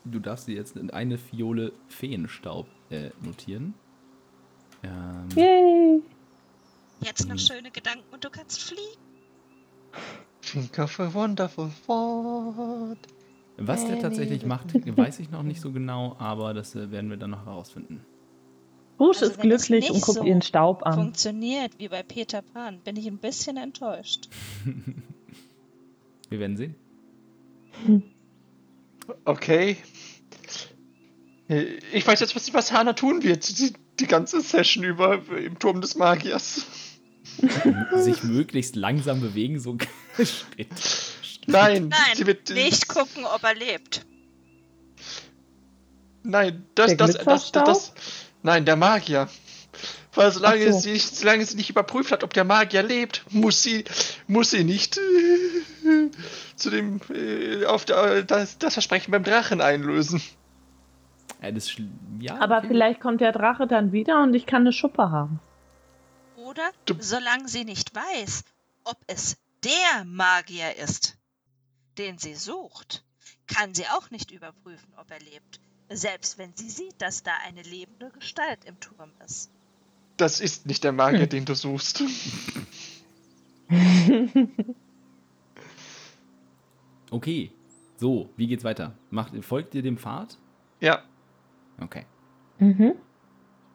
[0.05, 3.75] Du darfst dir jetzt in eine Fiole Feenstaub äh, notieren.
[4.83, 6.03] Ähm, Yay.
[7.01, 9.01] Jetzt noch schöne Gedanken und du kannst fliegen.
[10.47, 12.99] Think of a wonderful thought.
[13.59, 17.17] Was der tatsächlich macht, weiß ich noch nicht so genau, aber das äh, werden wir
[17.17, 18.05] dann noch herausfinden.
[18.99, 20.95] Rouge Also ist glücklich und guckt so ihren Staub an.
[20.95, 22.81] Funktioniert wie bei Peter Pan.
[22.81, 24.29] Bin ich ein bisschen enttäuscht.
[26.29, 26.75] Wir werden sehen.
[29.25, 29.77] Okay.
[31.49, 35.81] Ich weiß jetzt, was, was Hana tun wird, die, die ganze Session über im Turm
[35.81, 36.67] des Magiers.
[37.97, 39.77] Sich möglichst langsam bewegen, so
[40.17, 40.69] Schritt.
[41.47, 44.05] Nein, Nein, sie wird nicht gucken, ob er lebt.
[46.23, 47.93] Nein, das, Der das, das, das,
[48.43, 49.29] Nein, der Magier.
[50.15, 50.79] Weil solange, so.
[50.81, 53.85] sie, nicht- solange sie nicht überprüft hat, ob der Magier lebt, muss sie,
[54.27, 56.11] muss sie nicht äh,
[56.57, 60.23] zu dem äh, auf der, das, das Versprechen beim Drachen einlösen.
[61.43, 61.71] Ja, das
[62.19, 62.69] ja, Aber okay.
[62.69, 65.39] vielleicht kommt der Drache dann wieder und ich kann eine Schuppe haben.
[66.47, 68.45] Oder Du- solange sie nicht weiß,
[68.85, 71.17] ob es der Magier ist,
[71.99, 73.05] den sie sucht,
[73.49, 75.61] kann sie auch nicht überprüfen, ob er lebt.
[75.89, 79.51] Selbst wenn sie sieht, dass da eine lebende Gestalt im Turm ist.
[80.17, 82.03] Das ist nicht der Magier, den du suchst.
[87.11, 87.51] Okay.
[87.99, 88.95] So, wie geht's weiter?
[89.11, 90.37] Macht, folgt ihr dem Pfad?
[90.81, 91.03] Ja,
[91.81, 92.05] Okay.
[92.59, 92.95] Mhm.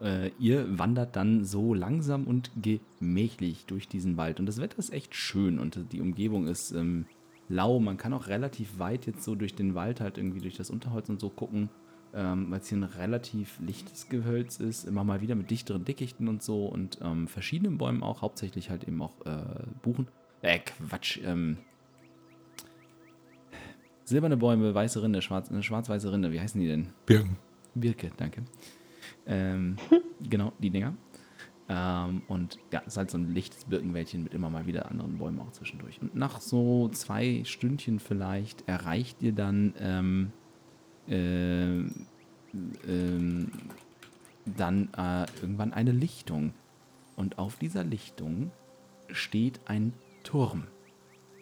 [0.02, 4.40] Äh, ihr wandert dann so langsam und gemächlich durch diesen Wald.
[4.40, 7.06] Und das Wetter ist echt schön und die Umgebung ist ähm,
[7.50, 7.80] lau.
[7.80, 11.08] Man kann auch relativ weit jetzt so durch den Wald halt irgendwie durch das Unterholz
[11.10, 11.70] und so gucken,
[12.16, 14.86] ähm, weil es hier ein relativ lichtes Gehölz ist.
[14.86, 18.24] Immer mal wieder mit dichteren Dickichten und so und ähm, verschiedenen Bäumen auch.
[18.24, 20.08] Hauptsächlich halt eben auch äh, Buchen.
[20.42, 21.20] Äh, Quatsch.
[21.24, 21.58] Ähm,
[24.04, 26.32] silberne Bäume, weiße Rinde, schwarz, eine schwarz-weiße Rinde.
[26.32, 26.88] Wie heißen die denn?
[27.06, 27.38] Birken.
[27.76, 28.44] Birke, danke.
[29.26, 29.78] Ähm,
[30.30, 30.94] genau, die Dinger.
[31.70, 35.18] Ähm, und ja, es ist halt so ein lichtes Birkenwäldchen mit immer mal wieder anderen
[35.18, 36.02] Bäumen auch zwischendurch.
[36.02, 40.34] Und nach so zwei Stündchen vielleicht erreicht ihr dann ähm,
[41.08, 42.08] ähm,
[42.88, 43.52] ähm,
[44.46, 46.54] dann äh, irgendwann eine Lichtung.
[47.16, 48.52] Und auf dieser Lichtung
[49.10, 50.64] steht ein Turm.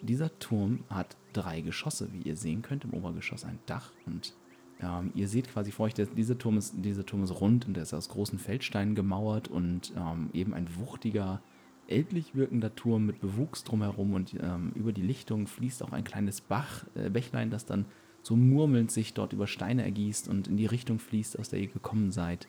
[0.02, 2.84] Dieser Turm hat drei Geschosse, wie ihr sehen könnt.
[2.84, 4.34] Im Obergeschoss ein Dach und
[4.82, 7.74] ähm, ihr seht quasi vor euch, der, dieser, Turm ist, dieser Turm ist rund und
[7.74, 11.40] der ist aus großen Feldsteinen gemauert und ähm, eben ein wuchtiger,
[11.86, 16.40] ältlich wirkender Turm mit Bewuchs drumherum und ähm, über die Lichtung fließt auch ein kleines
[16.40, 17.84] Bach, äh, Bächlein, das dann
[18.22, 21.68] so murmelnd sich dort über Steine ergießt und in die Richtung fließt, aus der ihr
[21.68, 22.48] gekommen seid.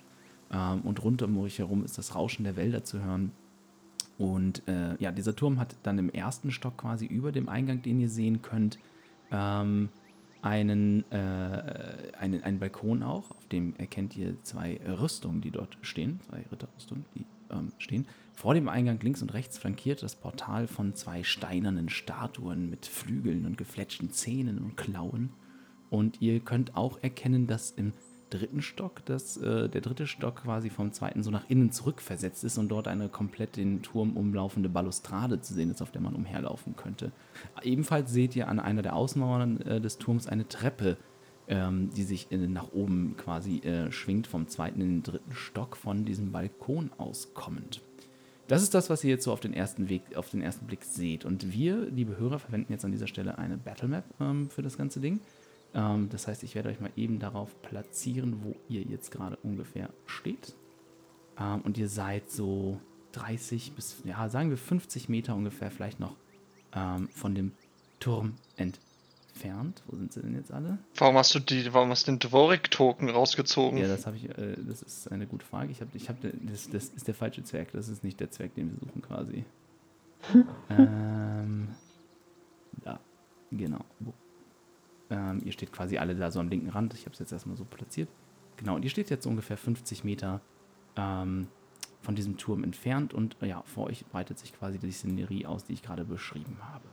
[0.51, 3.31] Ähm, und rund um euch herum ist das Rauschen der Wälder zu hören.
[4.17, 7.99] Und äh, ja, dieser Turm hat dann im ersten Stock quasi über dem Eingang, den
[7.99, 8.77] ihr sehen könnt,
[9.31, 9.89] ähm,
[10.41, 16.19] einen, äh, einen, einen Balkon auch, auf dem erkennt ihr zwei Rüstungen, die dort stehen,
[16.27, 18.07] zwei Ritterrüstungen, die ähm, stehen.
[18.33, 23.45] Vor dem Eingang links und rechts flankiert das Portal von zwei steinernen Statuen mit Flügeln
[23.45, 25.29] und gefletschten Zähnen und Klauen.
[25.89, 27.93] Und ihr könnt auch erkennen, dass im
[28.31, 32.57] dritten Stock, dass äh, der dritte Stock quasi vom zweiten so nach innen zurückversetzt ist
[32.57, 36.75] und dort eine komplett den Turm umlaufende Balustrade zu sehen ist, auf der man umherlaufen
[36.75, 37.11] könnte.
[37.61, 40.97] Ebenfalls seht ihr an einer der Außenmauern äh, des Turms eine Treppe,
[41.47, 45.77] ähm, die sich äh, nach oben quasi äh, schwingt, vom zweiten in den dritten Stock
[45.77, 47.81] von diesem Balkon aus kommend.
[48.47, 50.83] Das ist das, was ihr jetzt so auf den ersten Weg, auf den ersten Blick
[50.83, 51.23] seht.
[51.23, 54.77] Und wir, liebe Hörer, verwenden jetzt an dieser Stelle eine Battle Map ähm, für das
[54.77, 55.21] ganze Ding.
[55.73, 59.89] Ähm, das heißt, ich werde euch mal eben darauf platzieren, wo ihr jetzt gerade ungefähr
[60.05, 60.53] steht.
[61.39, 62.79] Ähm, und ihr seid so
[63.13, 66.15] 30 bis, ja, sagen wir 50 Meter ungefähr vielleicht noch
[66.73, 67.51] ähm, von dem
[67.99, 69.81] Turm entfernt.
[69.87, 70.77] Wo sind sie denn jetzt alle?
[70.95, 73.77] Warum hast du die, warum hast du den Dvorik-Token rausgezogen?
[73.77, 75.71] Ja, das habe ich, äh, das ist eine gute Frage.
[75.71, 77.71] Ich habe, ich habe, das, das ist der falsche Zwerg.
[77.71, 79.45] Das ist nicht der Zwerg, den wir suchen quasi.
[80.69, 81.69] ähm,
[82.83, 82.99] da,
[83.51, 83.79] genau.
[83.99, 84.13] Wo-
[85.11, 86.93] Ähm, ihr steht quasi alle da so am linken Rand.
[86.93, 88.09] Ich habe es jetzt erstmal so platziert.
[88.57, 90.39] Genau, und ihr steht jetzt ungefähr 50 Meter
[90.95, 91.47] ähm,
[92.01, 95.73] von diesem Turm entfernt und ja, vor euch breitet sich quasi die Szenerie aus, die
[95.73, 96.85] ich gerade beschrieben habe.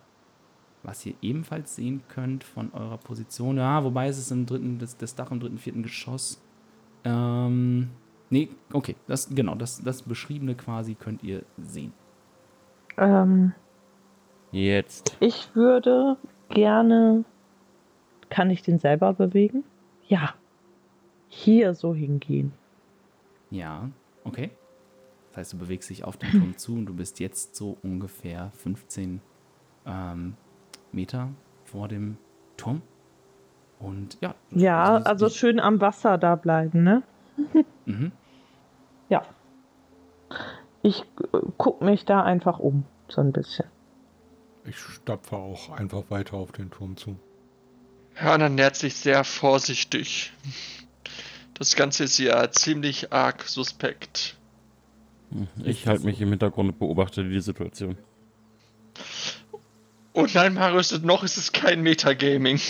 [0.82, 4.96] Was ihr ebenfalls sehen könnt von eurer Position, ja, wobei es ist im dritten, das,
[4.96, 6.40] das Dach im dritten, vierten Geschoss.
[7.04, 7.90] Ähm,
[8.30, 11.92] nee, okay, das, genau, das, das Beschriebene quasi könnt ihr sehen.
[12.96, 13.52] Ähm,
[14.50, 15.16] Jetzt.
[15.20, 16.16] ich würde
[16.48, 17.24] gerne.
[18.30, 19.64] Kann ich den selber bewegen?
[20.06, 20.34] Ja.
[21.28, 22.52] Hier so hingehen.
[23.50, 23.90] Ja,
[24.24, 24.50] okay.
[25.30, 28.50] Das heißt, du bewegst dich auf den Turm zu und du bist jetzt so ungefähr
[28.54, 29.20] 15
[29.86, 30.34] ähm,
[30.92, 31.28] Meter
[31.64, 32.16] vor dem
[32.56, 32.82] Turm.
[33.78, 34.34] Und ja.
[34.50, 37.02] Ja, also schön am Wasser da bleiben, ne?
[37.86, 38.12] Mhm.
[39.08, 39.22] Ja.
[40.82, 43.66] Ich äh, guck mich da einfach um, so ein bisschen.
[44.64, 47.16] Ich stapfe auch einfach weiter auf den Turm zu.
[48.20, 50.32] Hörner nähert sich sehr vorsichtig.
[51.54, 54.36] Das Ganze ist ja ziemlich arg suspekt.
[55.64, 57.96] Ich halte mich im Hintergrund und beobachte die Situation.
[60.12, 62.60] Und nein, Marius, noch ist es kein Metagaming.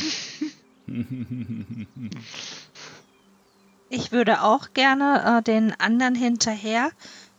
[3.91, 6.91] Ich würde auch gerne äh, den anderen hinterher,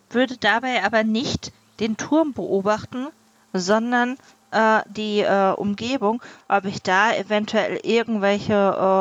[0.10, 3.08] würde dabei aber nicht den Turm beobachten,
[3.54, 4.18] sondern
[4.52, 8.54] äh, die äh, Umgebung, ob ich da eventuell irgendwelche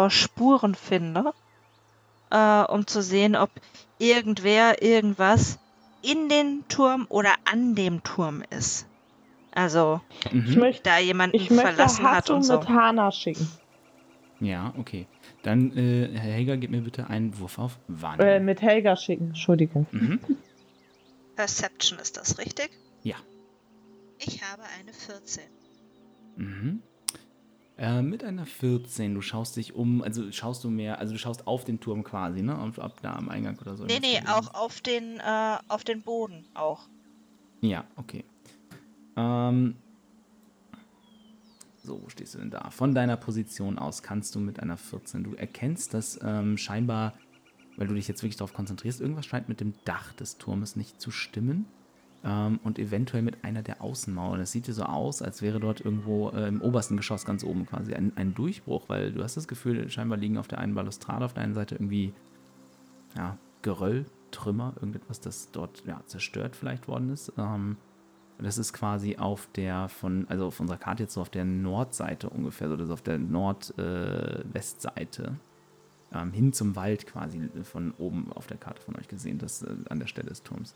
[0.06, 1.32] äh, Spuren finde,
[2.30, 3.50] äh, um zu sehen, ob
[3.98, 5.58] irgendwer irgendwas
[6.02, 8.86] in den Turm oder an dem Turm ist.
[9.52, 10.00] Also,
[10.32, 10.60] Ich Mhm.
[10.60, 12.58] möchte, da jemanden ich möchte verlassen hat Hasso und so.
[12.60, 13.50] mit Hana schicken.
[14.40, 15.08] Ja, okay.
[15.42, 18.44] Dann, äh, Herr Helger, gib mir bitte einen Wurf auf Äh, Wahrnehmung.
[18.44, 19.86] mit Helga schicken, Entschuldigung.
[19.90, 20.20] Mhm.
[21.34, 22.70] Perception ist das richtig?
[23.02, 23.16] Ja.
[24.18, 25.44] Ich habe eine 14.
[26.36, 26.82] Mhm.
[27.76, 31.46] Äh, mit einer 14, du schaust dich um, also schaust du mehr, also du schaust
[31.46, 32.56] auf den Turm quasi, ne?
[32.56, 33.84] Ab, ab da am Eingang oder so.
[33.84, 36.88] Nee, nee, auch auf den, äh, auf den Boden auch.
[37.60, 38.24] Ja, okay.
[39.16, 39.76] Ähm,
[41.84, 42.70] so, wo stehst du denn da?
[42.70, 47.14] Von deiner Position aus kannst du mit einer 14, du erkennst, dass ähm, scheinbar,
[47.76, 51.00] weil du dich jetzt wirklich darauf konzentrierst, irgendwas scheint mit dem Dach des Turmes nicht
[51.00, 51.66] zu stimmen.
[52.24, 54.40] Ähm, und eventuell mit einer der Außenmauern.
[54.40, 57.66] Das sieht dir so aus, als wäre dort irgendwo äh, im obersten Geschoss ganz oben
[57.66, 61.24] quasi ein, ein Durchbruch, weil du hast das Gefühl, scheinbar liegen auf der einen Balustrade,
[61.24, 62.12] auf der einen Seite irgendwie
[63.16, 67.32] ja, Geröll, Trümmer, irgendetwas, das dort ja, zerstört vielleicht worden ist.
[67.38, 67.76] Ähm,
[68.40, 72.30] das ist quasi auf der von, also auf unserer Karte jetzt so auf der Nordseite
[72.30, 75.36] ungefähr, so das ist auf der Nordwestseite.
[76.14, 79.74] ähm, hin zum Wald quasi von oben auf der Karte von euch gesehen, das äh,
[79.88, 80.74] an der Stelle des Turms.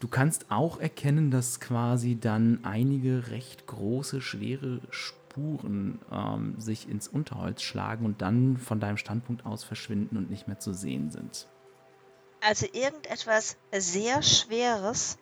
[0.00, 7.06] Du kannst auch erkennen, dass quasi dann einige recht große, schwere Spuren ähm, sich ins
[7.06, 11.46] Unterholz schlagen und dann von deinem Standpunkt aus verschwinden und nicht mehr zu sehen sind.
[12.40, 15.18] Also irgendetwas sehr Schweres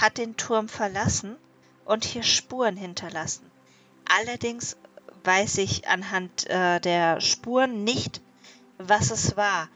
[0.00, 1.34] hat den Turm verlassen
[1.84, 3.50] und hier Spuren hinterlassen.
[4.04, 4.76] Allerdings
[5.24, 8.22] weiß ich anhand äh, der Spuren nicht,
[8.78, 9.68] was es war.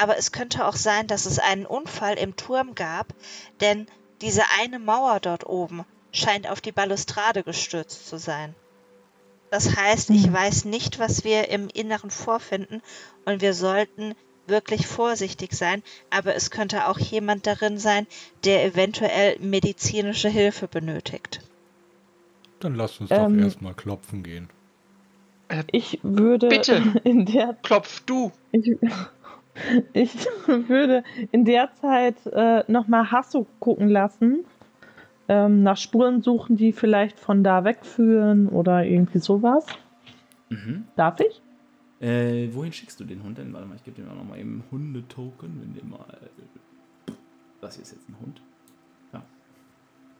[0.00, 3.08] Aber es könnte auch sein, dass es einen Unfall im Turm gab,
[3.60, 3.86] denn
[4.20, 8.54] diese eine Mauer dort oben scheint auf die Balustrade gestürzt zu sein.
[9.50, 10.32] Das heißt, ich Hm.
[10.32, 12.82] weiß nicht, was wir im Inneren vorfinden
[13.24, 14.14] und wir sollten
[14.46, 18.06] wirklich vorsichtig sein, aber es könnte auch jemand darin sein,
[18.44, 21.40] der eventuell medizinische Hilfe benötigt.
[22.60, 24.48] Dann lass uns Ähm, doch erstmal klopfen gehen.
[25.70, 26.82] Ich würde Bitte.
[27.04, 28.32] in der Klopf du.
[28.52, 28.76] ich,
[29.92, 30.14] ich
[30.46, 34.44] würde in der Zeit äh, nochmal Hasso gucken lassen.
[35.28, 39.66] Ähm, nach Spuren suchen, die vielleicht von da wegführen oder irgendwie sowas.
[40.48, 40.84] Mhm.
[40.96, 41.42] Darf ich?
[42.00, 43.52] Äh, wohin schickst du den Hund denn?
[43.52, 45.60] Warte mal, ich gebe dir auch nochmal eben Hundetoken.
[45.60, 46.06] Wenn dir mal.
[47.60, 48.40] Das hier ist jetzt ein Hund.
[49.12, 49.22] Ja.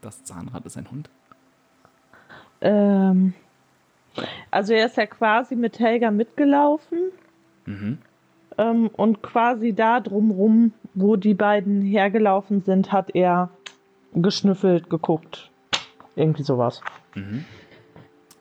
[0.01, 1.09] Das Zahnrad ist ein Hund.
[2.61, 3.33] Ähm,
[4.51, 7.11] also er ist ja quasi mit Helga mitgelaufen
[7.69, 7.99] Mhm.
[8.59, 13.49] Ähm, und quasi da drumrum, wo die beiden hergelaufen sind, hat er
[14.13, 15.49] geschnüffelt, geguckt.
[16.15, 16.81] Irgendwie sowas.
[17.15, 17.45] Mhm.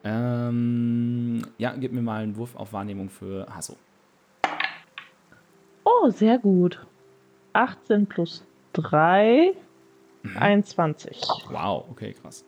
[0.05, 3.77] Ähm, ja, gib mir mal einen Wurf auf Wahrnehmung für Hasso.
[5.85, 6.85] Oh, sehr gut.
[7.53, 8.45] 18 plus
[8.75, 9.53] 3,
[10.23, 10.37] Mhm.
[10.37, 11.21] 21.
[11.51, 12.45] Wow, okay, krass.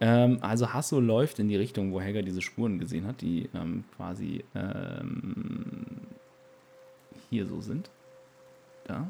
[0.00, 3.84] Ähm, also Hasso läuft in die Richtung, wo Helga diese Spuren gesehen hat, die ähm,
[3.96, 5.86] quasi ähm,
[7.30, 7.90] hier so sind.
[8.86, 9.08] Da.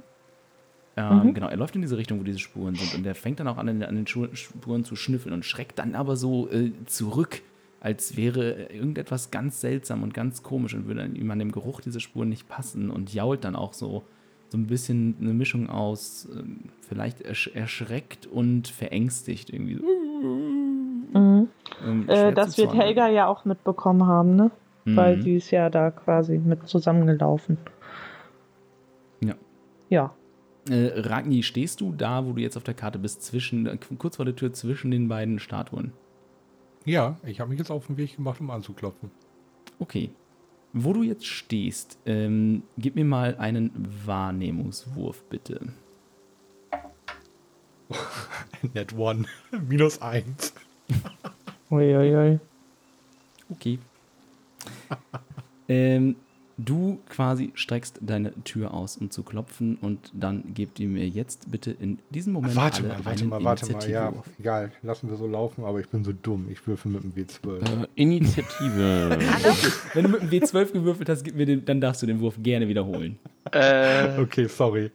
[0.96, 1.34] Ähm, Mhm.
[1.34, 2.94] Genau, er läuft in diese Richtung, wo diese Spuren sind.
[2.94, 6.16] Und er fängt dann auch an, an den Spuren zu schnüffeln und schreckt dann aber
[6.16, 7.40] so äh, zurück,
[7.80, 12.00] als wäre irgendetwas ganz seltsam und ganz komisch und würde ihm an dem Geruch dieser
[12.00, 14.02] Spuren nicht passen und jault dann auch so
[14.50, 19.74] so ein bisschen eine Mischung aus ähm, vielleicht ersch erschreckt und verängstigt irgendwie.
[19.76, 19.82] so.
[19.84, 21.48] Mhm.
[21.86, 22.74] Ähm, Äh, das wird.
[22.74, 24.50] Helga ja auch mitbekommen haben, ne?
[24.86, 25.20] Weil Mhm.
[25.20, 27.58] die ist ja da quasi mit zusammengelaufen.
[29.89, 30.14] Ja.
[30.68, 34.16] Äh, Ragni, stehst du da, wo du jetzt auf der Karte bist, zwischen, äh, kurz
[34.16, 35.93] vor der Tür zwischen den beiden Statuen?
[36.84, 39.11] Ja, ich habe mich jetzt auf den Weg gemacht, um anzuklopfen.
[39.78, 40.11] Okay.
[40.72, 43.70] Wo du jetzt stehst, ähm, gib mir mal einen
[44.05, 45.72] Wahrnehmungswurf, bitte.
[48.74, 49.24] Net one.
[49.68, 50.53] Minus eins.
[51.70, 52.39] Uiuiui.
[53.51, 53.78] Okay.
[55.68, 56.16] ähm,
[56.59, 61.50] du quasi streckst deine Tür aus, um zu klopfen und dann gebt ihr mir jetzt
[61.50, 63.90] bitte in diesem Moment warte alle mal, warte einen mal, warte mal.
[63.90, 64.72] Ja, egal.
[64.82, 66.48] Lassen wir so laufen, aber ich bin so dumm.
[66.50, 67.84] Ich würfel mit dem W12.
[67.84, 69.18] Äh, Initiative.
[69.94, 72.34] Wenn du mit dem W12 gewürfelt hast, gib mir den, dann darfst du den Wurf
[72.42, 73.18] gerne wiederholen.
[73.52, 74.90] Äh, Okay, sorry.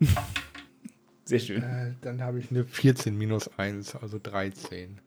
[1.24, 1.62] Sehr schön.
[1.62, 5.00] Äh, dann habe ich eine 14 minus 1, also 13.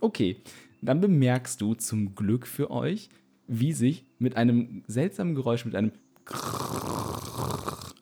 [0.00, 0.36] Okay,
[0.80, 3.08] dann bemerkst du zum Glück für euch,
[3.46, 5.92] wie sich mit einem seltsamen Geräusch, mit einem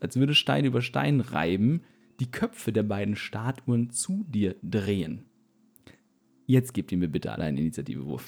[0.01, 1.83] als würde Stein über Stein reiben,
[2.21, 5.25] die Köpfe der beiden Statuen zu dir drehen.
[6.47, 8.25] Jetzt gebt ihr mir bitte alle einen Initiativewurf.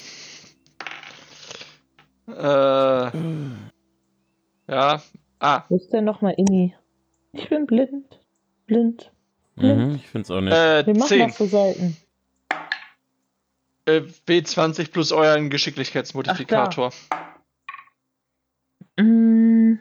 [2.27, 3.11] äh,
[4.67, 5.01] ja.
[5.39, 6.73] Ah, Wo ist denn nochmal Inni?
[7.33, 8.19] Ich bin blind.
[8.65, 9.11] Blind.
[9.55, 9.77] Blind.
[9.89, 10.53] mhm, ich finde es auch nicht.
[10.53, 11.19] äh, Wir machen 10.
[11.27, 11.97] das so selten.
[13.85, 16.91] Äh, W20 plus euren Geschicklichkeitsmodifikator.
[18.97, 19.79] Mm.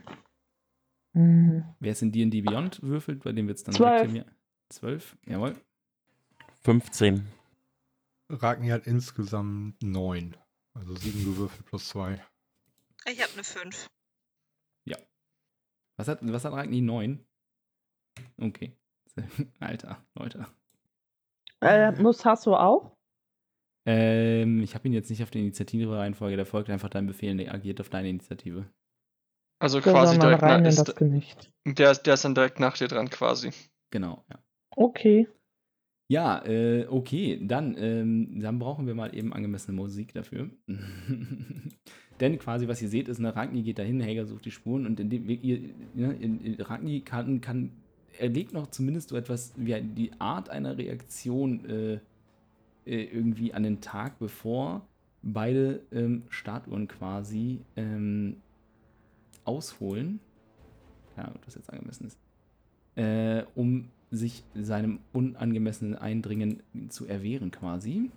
[1.13, 1.63] Mm.
[1.81, 4.03] Wer es in D&D Beyond würfelt, bei dem wird es dann Zwölf.
[4.03, 4.33] direkt hier mir.
[4.69, 5.57] Zwölf, jawohl.
[6.63, 7.27] 15.
[8.31, 10.37] Ragni hat insgesamt 9.
[10.75, 12.25] Also 7 gewürfelt plus 2.
[13.07, 13.89] Ich habe eine 5.
[15.97, 16.81] Was hat, was hat Ragni?
[16.81, 17.25] Neun?
[18.41, 18.77] Okay.
[19.61, 20.47] Alter, Leute.
[21.61, 22.97] Äh, muss Hasso auch?
[23.87, 27.39] Ähm, ich habe ihn jetzt nicht auf die Initiative-Reihenfolge, der folgt einfach deinem Befehl und
[27.39, 28.67] der agiert auf deine Initiative.
[29.61, 30.95] Also quasi direkt rein nach, ist,
[31.67, 33.51] der, ist- der ist dann direkt nach dir dran quasi.
[33.91, 34.39] Genau, ja.
[34.77, 35.29] Okay.
[36.11, 40.51] Ja, äh, okay, dann, ähm, dann brauchen wir mal eben angemessene Musik dafür.
[42.21, 45.01] Denn quasi, was ihr seht, ist, eine Ragni geht dahin, Helga sucht die Spuren und
[45.01, 45.61] in dem Weg, ihr,
[45.95, 47.73] ne, in, in, Ragni kann, kann,
[48.19, 52.01] er legt noch zumindest so etwas wie die Art einer Reaktion äh,
[52.87, 54.87] äh, irgendwie an den Tag, bevor
[55.23, 58.37] beide ähm, Statuen quasi ähm,
[59.45, 60.21] ausholen.
[61.17, 62.19] Ja, ob das jetzt angemessen ist.
[62.97, 68.11] Äh, um sich seinem unangemessenen Eindringen zu erwehren quasi.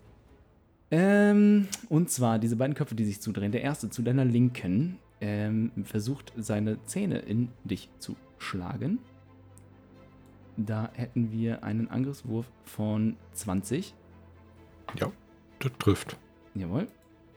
[0.91, 3.51] Ähm, und zwar diese beiden Köpfe, die sich zudrehen.
[3.51, 8.99] Der erste zu deiner Linken ähm, versucht seine Zähne in dich zu schlagen.
[10.55, 13.93] Da hätten wir einen Angriffswurf von 20.
[14.96, 15.12] Ja,
[15.60, 16.18] das trifft.
[16.56, 16.88] Jawohl.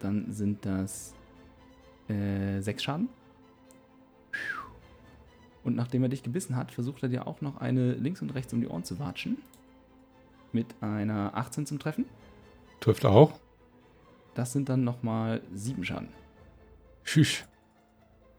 [0.01, 1.15] Dann sind das
[2.09, 3.09] äh, sechs Schaden.
[5.63, 8.53] Und nachdem er dich gebissen hat, versucht er dir auch noch eine links und rechts
[8.53, 9.39] um die Ohren zu watschen.
[10.53, 12.07] Mit einer 18 zum Treffen.
[12.81, 13.39] Trifft auch.
[14.35, 16.09] Das sind dann nochmal sieben Schaden.
[17.05, 17.45] Tschüss.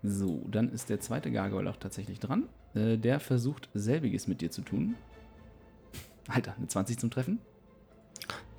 [0.04, 2.50] So, dann ist der zweite Gargoyle auch tatsächlich dran.
[2.74, 4.96] Äh, der versucht selbiges mit dir zu tun.
[6.28, 7.40] Alter, eine 20 zum Treffen.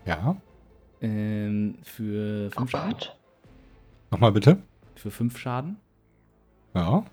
[0.07, 0.37] Ja.
[1.01, 2.91] Ähm, für Oh 5 Schaden.
[2.93, 3.17] Gott.
[4.11, 4.59] Nochmal bitte.
[4.95, 5.77] Für 5 Schaden.
[6.75, 7.05] Ja.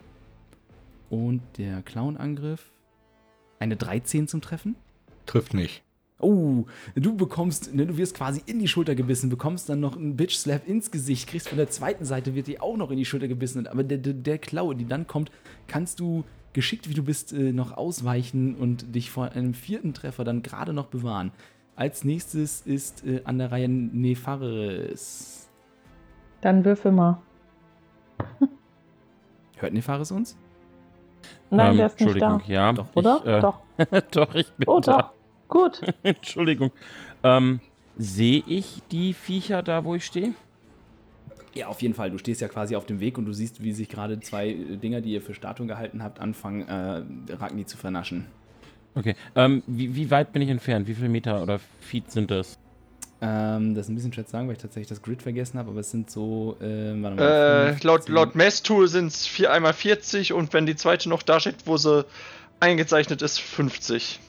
[1.10, 2.72] Und der Clown-Angriff.
[3.60, 4.76] Eine 13 zum Treffen.
[5.26, 5.84] Trifft nicht.
[6.22, 6.66] Oh,
[6.96, 10.68] du bekommst, ne, du wirst quasi in die Schulter gebissen, bekommst dann noch einen Bitch-Slap
[10.68, 13.66] ins Gesicht, kriegst von der zweiten Seite, wird dir auch noch in die Schulter gebissen.
[13.68, 15.32] Aber der, der, der Klaue, die dann kommt,
[15.68, 20.26] kannst du geschickt, wie du bist, äh, noch ausweichen und dich vor einem vierten Treffer
[20.26, 21.32] dann gerade noch bewahren.
[21.80, 25.50] Als nächstes ist äh, an der Reihe Nefaris.
[26.42, 27.22] Dann würfel mal.
[29.56, 30.38] Hört Nefaris uns?
[31.50, 32.54] Nein, Ähm, der ist nicht Entschuldigung, da.
[32.54, 32.74] ja.
[32.74, 33.22] Doch, Oder?
[33.24, 33.62] Ich, äh, Doch.
[34.12, 34.98] doch, ich bin Oh, da.
[34.98, 35.14] doch.
[35.48, 35.82] Gut.
[36.04, 36.72] Entschuldigung.
[37.24, 37.62] Ähm,
[37.98, 40.34] sehe ich die Viecher da, wo ich stehe?
[41.54, 42.12] Ja, auf jeden Fall.
[42.12, 44.76] Du stehst ja quasi auf dem Weg und du siehst, wie sich gerade zwei äh,
[44.76, 48.26] Dinger, die ihr für Statuen gehalten habt, anfangen, äh, Ragni zu vernaschen.
[48.96, 49.16] Okay.
[49.36, 50.88] Ähm, wie, wie weit bin ich entfernt?
[50.88, 52.58] Wie viele Meter oder Feet sind das?
[53.22, 55.72] Ähm, das ist ein bisschen schwer zu sagen, weil ich tatsächlich das Grid vergessen habe,
[55.72, 60.32] aber es sind so, äh, warte Äh, laut, laut Messtool sind es 4 einmal 40
[60.32, 62.06] und wenn die zweite noch da steht, wo sie
[62.62, 64.22] eingezeichnet ist, 50.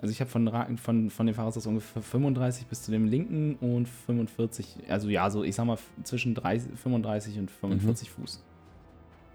[0.00, 3.56] Also ich habe von, von, von dem Fahrrad aus ungefähr 35 bis zu dem linken
[3.56, 8.44] und 45, also ja, so ich sag mal zwischen 30, 35 und 45 Fuß.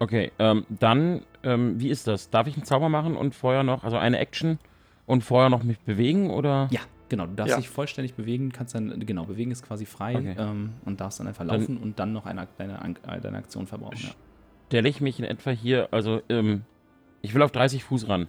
[0.04, 2.28] Okay, ähm, dann, ähm, wie ist das?
[2.28, 4.58] Darf ich einen Zauber machen und vorher noch, also eine Action
[5.06, 6.68] und vorher noch mich bewegen oder?
[6.70, 7.24] Ja, genau.
[7.26, 7.56] Du darfst Ja.
[7.56, 10.34] dich vollständig bewegen, kannst dann, genau, bewegen ist quasi frei Okay.
[10.38, 13.38] ähm, und darfst dann einfach Dann- laufen und dann noch eine, deine, An- äh, deine
[13.38, 13.96] Aktion verbrauchen.
[14.02, 14.10] Ja.
[14.66, 16.64] Stelle ich mich in etwa hier, also, ähm,
[17.22, 18.28] ich will auf 30 Fuß ran.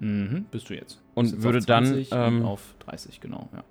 [0.00, 1.00] Mhm, bist du jetzt.
[1.14, 3.62] Und jetzt würde auf dann, 20 und ähm, auf 30, genau, ja.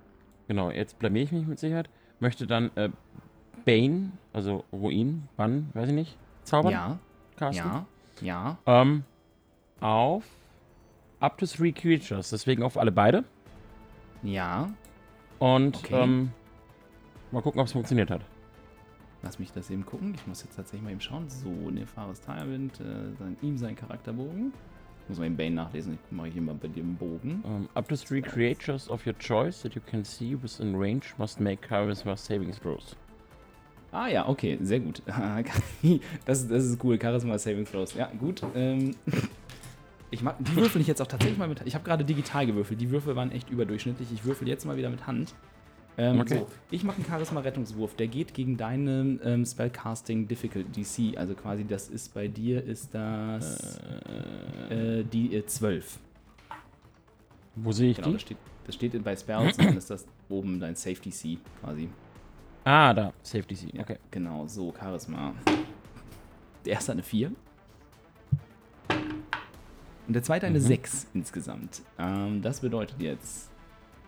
[0.46, 1.90] Genau, jetzt blamier ich mich mit Sicherheit.
[2.20, 2.88] Möchte dann äh,
[3.66, 6.98] Bane, also Ruin, Bann, weiß ich nicht, zaubern, Ja,
[7.38, 7.64] casten.
[7.66, 7.86] ja,
[8.20, 8.58] ja.
[8.66, 9.04] Ähm,
[9.80, 10.24] auf
[11.20, 13.24] up to three creatures, deswegen auf alle beide.
[14.22, 14.68] Ja,
[15.38, 16.02] Und Okay.
[16.02, 16.30] ähm,
[17.30, 18.22] mal gucken, ob es funktioniert hat.
[19.22, 20.14] lass mich das eben gucken.
[20.14, 21.28] Ich muss jetzt tatsächlich mal eben schauen.
[21.28, 24.52] So, Nefaris Tirewind, äh, sein, ihm sein Charakterbogen.
[25.08, 25.94] Muss man eben Bane nachlesen.
[26.04, 27.42] Ich mache hier mal bei dem Bogen.
[27.46, 31.40] Ähm, up to three creatures of your choice that you can see within range must
[31.40, 32.94] make Charisma saving throws.
[33.92, 35.02] Ah ja, okay, sehr gut.
[36.26, 36.98] das, das ist cool.
[37.00, 37.94] Charisma Saving Throws.
[37.94, 38.42] Ja, gut.
[38.54, 38.94] Ähm,
[40.10, 41.62] ich mag, die würfel ich jetzt auch tatsächlich mal mit.
[41.64, 42.80] Ich habe gerade digital gewürfelt.
[42.80, 44.08] Die Würfel waren echt überdurchschnittlich.
[44.12, 45.34] Ich würfel jetzt mal wieder mit Hand.
[45.96, 46.38] Ähm, Okay.
[46.40, 47.96] so, ich mache einen Charisma-Rettungswurf.
[47.96, 50.82] Der geht gegen deine ähm, Spellcasting Difficulty
[51.12, 51.18] DC.
[51.18, 53.78] Also quasi, das ist bei dir, ist das
[54.70, 55.98] äh, die äh, 12.
[57.56, 58.12] Wo sehe ich Genau, die?
[58.14, 58.36] das steht,
[58.66, 61.88] das steht bei Spells und dann ist das oben dein Safety C quasi.
[62.70, 63.68] Ah, da, Safety C.
[63.72, 63.96] Ja, Okay.
[64.10, 65.32] Genau, so, Charisma.
[66.66, 67.32] Der erste eine 4.
[70.06, 70.64] Und der zweite eine Mhm.
[70.64, 71.80] 6 insgesamt.
[71.98, 73.50] Ähm, das bedeutet jetzt.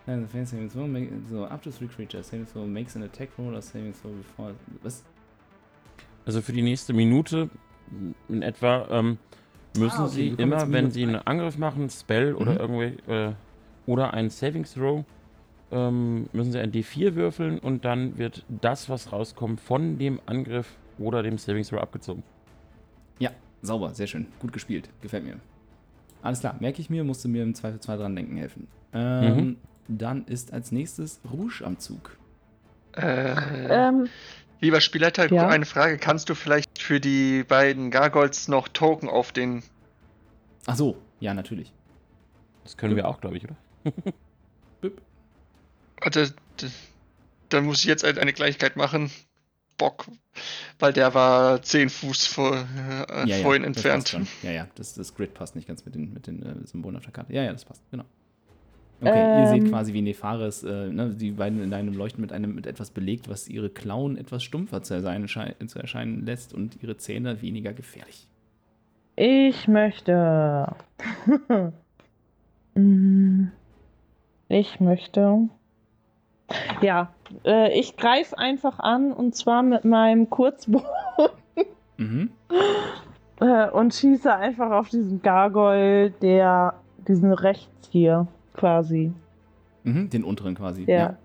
[0.05, 0.19] äh,
[1.27, 2.27] So, up to three creatures.
[2.29, 4.53] Saving throw makes an attack roll or saving throw before.
[4.83, 5.03] Was?
[6.27, 7.49] Also für die nächste Minute
[8.29, 9.17] in etwa ähm,
[9.75, 12.57] müssen Ah, okay, Sie immer, wenn Sie einen Angriff machen, Spell oder Mhm.
[12.59, 13.33] irgendwie äh,
[13.87, 15.03] oder einen Saving Throw,
[15.71, 20.67] ähm, müssen Sie ein D4 würfeln und dann wird das, was rauskommt, von dem Angriff
[20.99, 22.23] oder dem Saving Throw abgezogen.
[23.19, 24.27] Ja, sauber, sehr schön.
[24.39, 24.89] Gut gespielt.
[25.01, 25.39] Gefällt mir.
[26.21, 28.67] Alles klar, merke ich mir, musste mir im Zweifelsfall dran denken helfen.
[28.93, 29.57] Ähm, Mhm.
[29.87, 32.15] Dann ist als nächstes Rouge am Zug.
[32.95, 33.33] Äh,
[33.69, 34.07] Ähm,
[34.61, 35.47] lieber Spielleiter, Ja?
[35.47, 35.97] eine Frage.
[35.97, 39.63] Kannst du vielleicht für die beiden Gargoyles noch Token auf den.
[40.67, 41.73] Ach so, ja, natürlich.
[42.63, 43.55] Das können wir auch, glaube ich, oder?
[46.09, 46.31] D-
[47.49, 49.11] dann muss ich jetzt halt eine Gleichheit machen.
[49.77, 50.05] Bock.
[50.79, 54.15] Weil der war 10 Fuß vor, äh, ja, vorhin ja, entfernt.
[54.43, 57.03] Ja, ja, das, das Grid passt nicht ganz mit den, mit den äh, Symbolen auf
[57.03, 57.33] der Karte.
[57.33, 58.03] Ja, ja, das passt, genau.
[59.03, 59.69] Okay, ihr seht Ähm.
[59.69, 63.27] quasi, wie Nefaris, äh, ne, die beiden in einem Leuchten mit einem mit etwas belegt,
[63.29, 67.73] was ihre Klauen etwas stumpfer zu erscheinen, schei- zu erscheinen lässt und ihre Zähne weniger
[67.73, 68.27] gefährlich.
[69.15, 70.75] ich möchte.
[72.73, 73.47] Mm,
[74.47, 75.49] ich möchte.
[76.81, 77.13] Ja,
[77.45, 80.87] äh, ich greife einfach an und zwar mit meinem Kurzbogen
[81.97, 82.31] Mhm.
[83.41, 86.73] äh, und schieße einfach auf diesen Gargoyle, der
[87.07, 89.13] diesen rechts hier quasi.
[89.83, 90.85] Mhm, den unteren quasi.
[90.85, 91.17] Der, Ja.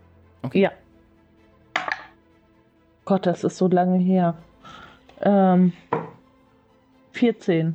[0.43, 0.61] Okay.
[0.61, 0.71] ja.
[3.07, 4.35] Gott, das ist so lange her.
[5.23, 5.73] Ähm,
[7.13, 7.75] 14.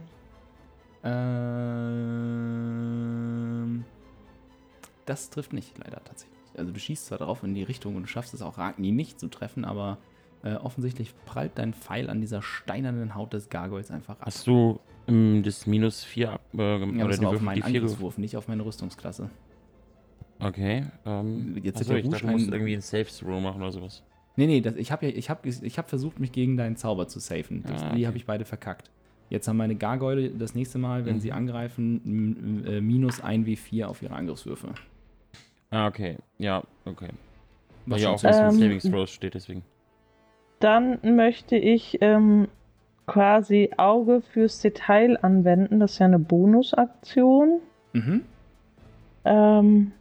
[2.42, 3.86] Ähm,
[5.06, 6.31] das trifft nicht, leider tatsächlich.
[6.56, 9.20] Also du schießt zwar drauf in die Richtung und du schaffst es auch Ragni nicht
[9.20, 9.98] zu treffen, aber
[10.44, 14.26] äh, offensichtlich prallt dein Pfeil an dieser steinernen Haut des Gargoyles einfach ab.
[14.26, 17.56] Hast du ähm, das minus 4 ab, äh, ja, oder das die war auf meinen
[17.56, 19.30] die 4 Angriffswurf, nicht auf meine Rüstungsklasse.
[20.40, 20.86] Okay.
[21.06, 24.04] Ähm, Jetzt achso, ich dachte, du musst irgendwie einen Safe Throw machen oder sowas.
[24.38, 27.08] Nee, nee, das, ich habe ja, ich hab, ich hab versucht, mich gegen deinen Zauber
[27.08, 27.64] zu safen.
[27.68, 28.08] Das, Ah, Die okay.
[28.08, 28.90] habe ich beide verkackt.
[29.30, 31.20] Jetzt haben meine Gargoyle das nächste Mal, wenn Mhm.
[31.22, 34.70] sie angreifen, äh, minus 1w4 auf ihre Angriffswürfe.
[35.72, 36.18] Ah, okay.
[36.38, 37.10] Ja, okay.
[37.86, 39.64] Weil Was ja auch mit Ähm, Saving Throws steht, deswegen.
[40.60, 42.48] Dann möchte ich ähm,
[43.08, 45.80] quasi Auge fürs Detail anwenden.
[45.80, 47.62] Das ist ja eine Bonusaktion.
[47.94, 48.24] Mhm.
[49.26, 49.92] Ähm,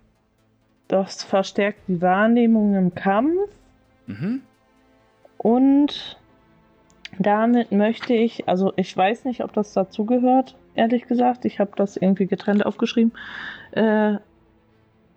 [0.89, 3.49] das verstärkt die Wahrnehmung im Kampf.
[4.07, 4.43] Mhm.
[5.39, 6.19] Und
[7.19, 11.45] damit möchte ich, also ich weiß nicht, ob das dazugehört, ehrlich gesagt.
[11.45, 13.13] Ich habe das irgendwie getrennt aufgeschrieben.
[13.73, 14.17] Äh,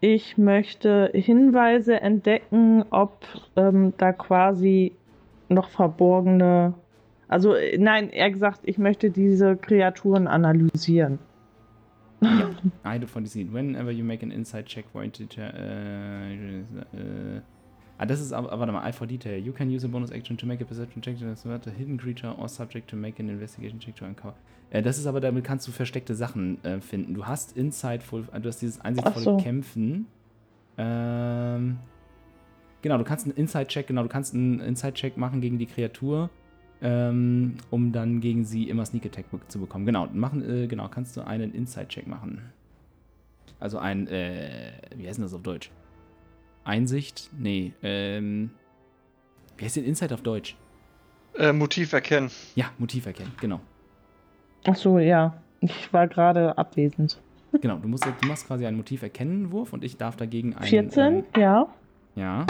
[0.03, 3.19] ich möchte Hinweise entdecken, ob
[3.55, 4.91] ähm, da quasi
[5.47, 6.73] noch verborgene.
[7.29, 11.19] Also nein, eher gesagt, ich möchte diese Kreaturen analysieren.
[12.21, 13.53] I do for deceit.
[13.53, 15.53] Whenever you make an inside check for integer.
[15.53, 17.41] Äh, äh,
[17.97, 19.39] ah, das ist aber, warte mal, I for detail.
[19.39, 22.33] You can use a bonus action to make a perception check to a hidden creature
[22.37, 24.35] or subject to make an investigation check to uncover.
[24.71, 27.13] Äh, das ist aber, damit kannst du versteckte Sachen äh, finden.
[27.13, 29.37] Du hast Insightful, äh, du hast dieses einsichtsvolle so.
[29.37, 30.07] Kämpfen.
[30.77, 31.77] Ähm,
[32.81, 36.29] genau, du kannst einen Inside-Check, genau, du kannst einen Inside-Check machen gegen die Kreatur.
[36.83, 39.85] ähm, um dann gegen sie immer Sneak Attack zu bekommen.
[39.85, 42.41] Genau, machen, äh, genau, kannst du einen Inside-Check machen.
[43.59, 45.71] Also ein, äh, wie heißt denn das auf Deutsch?
[46.63, 47.29] Einsicht?
[47.37, 48.51] Nee, ähm,
[49.57, 50.55] wie heißt denn Insight auf Deutsch?
[51.37, 52.31] Äh, Motiv erkennen.
[52.55, 53.59] Ja, Motiv erkennen, genau.
[54.65, 55.41] Ach so, ja.
[55.61, 57.19] Ich war gerade abwesend.
[57.61, 60.67] Genau, du, musst, du machst quasi einen Motiv erkennen Wurf und ich darf dagegen einen.
[60.67, 61.67] 14, Ähm, ja.
[62.15, 62.45] ja.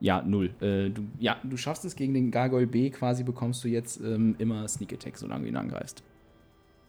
[0.00, 0.50] Ja, null.
[0.60, 4.34] Äh, du, ja, du schaffst es gegen den Gargoyle B quasi, bekommst du jetzt ähm,
[4.38, 6.02] immer Sneak Attack, solange du ihn angreifst.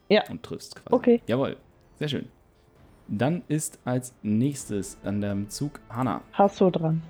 [0.08, 0.22] Ja.
[0.30, 0.94] Und triffst quasi.
[0.94, 1.22] Okay.
[1.26, 1.56] Jawohl,
[1.98, 2.28] sehr schön.
[3.08, 6.22] Dann ist als nächstes an dem Zug Hanna.
[6.32, 7.02] Hasso dran.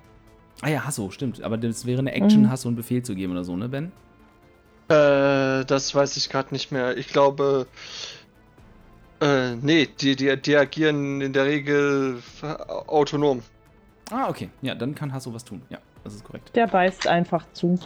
[0.62, 1.42] Ah ja, Hasso, stimmt.
[1.42, 2.50] Aber das wäre eine Action, Mhm.
[2.50, 3.92] Hasso einen Befehl zu geben oder so, ne, Ben?
[4.88, 6.96] Äh, das weiß ich gerade nicht mehr.
[6.96, 7.66] Ich glaube.
[9.20, 12.18] Äh, nee, die, die, die agieren in der Regel
[12.88, 13.42] autonom.
[14.10, 14.50] Ah, okay.
[14.60, 15.62] Ja, dann kann Hasso was tun.
[15.70, 16.54] Ja, das ist korrekt.
[16.56, 17.78] Der beißt einfach zu.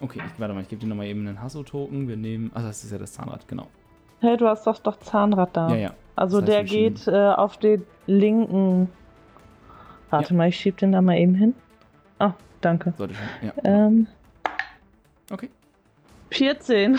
[0.00, 2.08] Okay, ich, warte mal, ich gebe dir nochmal eben einen Hasso-Token.
[2.08, 2.50] Wir nehmen.
[2.54, 3.68] Ach, das ist ja das Zahnrad, genau.
[4.20, 5.68] Hey, du hast doch doch Zahnrad da.
[5.70, 5.94] Ja, ja.
[6.16, 8.90] Also Das heißt, der geht äh, auf den linken.
[10.10, 11.54] Warte mal, ich schieb den da mal eben hin.
[12.18, 12.94] Ah, danke.
[12.96, 13.26] Sollte schon.
[13.42, 13.52] Ja.
[13.64, 14.06] Ähm,
[15.30, 15.50] Okay.
[16.30, 16.98] 14.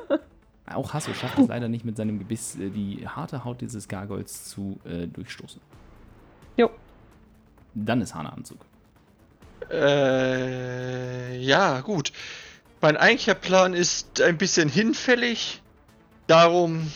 [0.74, 4.46] Auch Hasso schafft es leider nicht mit seinem Gebiss, äh, die harte Haut dieses Gargoyles
[4.46, 5.60] zu äh, durchstoßen.
[6.56, 6.70] Jo.
[7.74, 8.58] Dann ist Hana am Zug.
[9.70, 12.12] Äh, ja, gut.
[12.80, 15.62] Mein eigentlicher Plan ist ein bisschen hinfällig.
[16.26, 16.90] Darum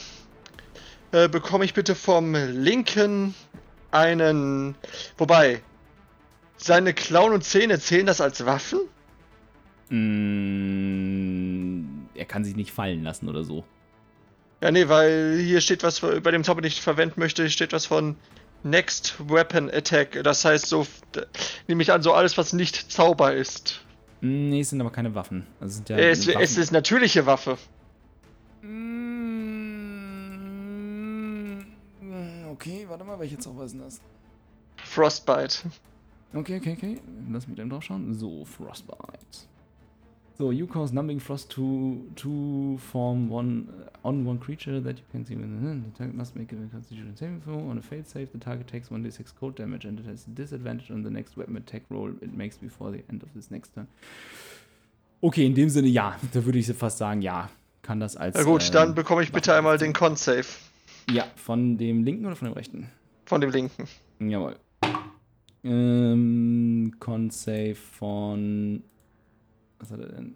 [1.13, 3.35] äh, bekomme ich bitte vom Linken
[3.91, 4.75] einen.
[5.17, 5.63] Wobei,
[6.57, 8.81] seine Klauen und Zähne zählen das als Waffen?
[9.91, 13.65] Mm, er kann sich nicht fallen lassen oder so.
[14.61, 17.87] Ja, nee, weil hier steht was, bei dem Zauber, den ich verwenden möchte, steht was
[17.87, 18.17] von
[18.65, 20.21] Next Weapon Attack.
[20.25, 20.87] Das heißt, so
[21.69, 23.83] nehme ich an, so alles, was nicht Zauber ist.
[24.21, 25.47] Mm, Nee, es sind aber keine Waffen.
[25.61, 26.41] Also ja es, Waffen.
[26.43, 27.57] es ist natürliche Waffe.
[28.63, 29.18] Mm,
[32.61, 34.01] Okay, warte mal, welche Zauber ist denn das?
[34.79, 35.61] Frostbite.
[36.35, 37.01] Okay, okay, okay.
[37.31, 38.13] Lass mich dann drauf schauen.
[38.15, 39.47] So, Frostbite.
[40.37, 43.69] So, you cause numbing frost to, to form one
[44.03, 45.85] on one creature that you can see within.
[45.85, 47.59] The target must make a constitution saving throw.
[47.71, 50.91] On a failed save, the target takes 1d6 cold damage and it has a disadvantage
[50.91, 53.87] on the next weapon attack roll it makes before the end of this next turn.
[55.23, 56.17] Okay, in dem Sinne ja.
[56.33, 57.51] Da würde ich fast sagen, ja.
[57.83, 58.35] Kann das als.
[58.35, 59.93] Na gut, ähm, dann bekomme ich bitte einmal den.
[59.93, 60.45] Con-Save
[61.11, 62.91] Ja, von dem linken oder von dem rechten?
[63.29, 63.87] von dem linken.
[64.19, 64.57] Jawohl.
[65.63, 68.83] Ähm, Con-Save von.
[69.79, 70.35] Was hat er denn?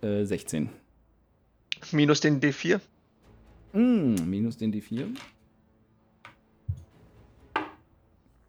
[0.00, 0.70] Äh, 16.
[1.92, 2.80] Minus den D4.
[3.72, 5.14] Mm, minus den D4.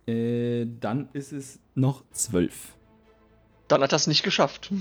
[0.08, 2.76] Äh, dann ist es noch 12.
[3.68, 4.72] Dann hat er es nicht geschafft.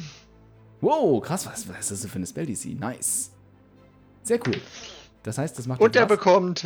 [0.81, 2.79] Wow, krass, was, was ist das für eine Spell-DC?
[2.79, 3.33] Nice.
[4.23, 4.61] Sehr cool.
[5.29, 6.65] Das heißt, das macht Und er bekommt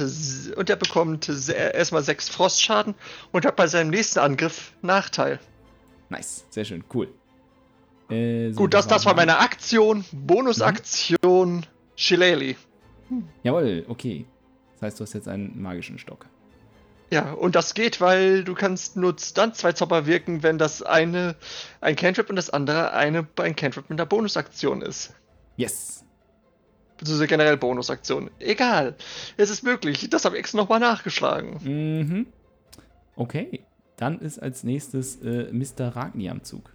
[0.57, 2.95] und er bekommt erstmal 6 Frostschaden
[3.33, 5.41] und hat bei seinem nächsten Angriff Nachteil.
[6.11, 7.09] Nice, sehr schön, cool.
[8.09, 10.05] Äh, so, Gut, das, das war mein- meine Aktion.
[10.13, 12.55] Bonusaktion Shillelagh.
[13.43, 14.27] Jawohl, okay.
[14.75, 16.27] Das heißt, du hast jetzt einen magischen Stock.
[17.11, 21.35] Ja, und das geht, weil du kannst nur dann zwei Zauber wirken, wenn das eine
[21.81, 25.15] ein Cantrip und das andere eine, ein Cantrip mit einer Bonusaktion ist.
[25.57, 26.05] Yes.
[27.03, 28.31] Beziehungsweise generell Bonusaktion.
[28.39, 28.95] Egal.
[29.37, 30.09] Es ist möglich.
[30.09, 31.59] Das habe ich extra nochmal nachgeschlagen.
[31.65, 32.27] Mhm.
[33.17, 33.65] Okay.
[33.97, 35.89] Dann ist als nächstes äh, Mr.
[35.97, 36.73] Ragni am Zug.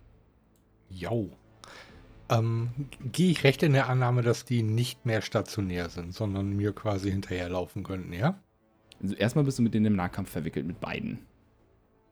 [0.90, 1.30] Jo.
[2.28, 2.72] Ähm,
[3.10, 7.10] Gehe ich recht in der Annahme, dass die nicht mehr stationär sind, sondern mir quasi
[7.10, 8.38] hinterherlaufen könnten, ja?
[9.02, 11.20] Also erstmal bist du mit denen im Nahkampf verwickelt, mit beiden.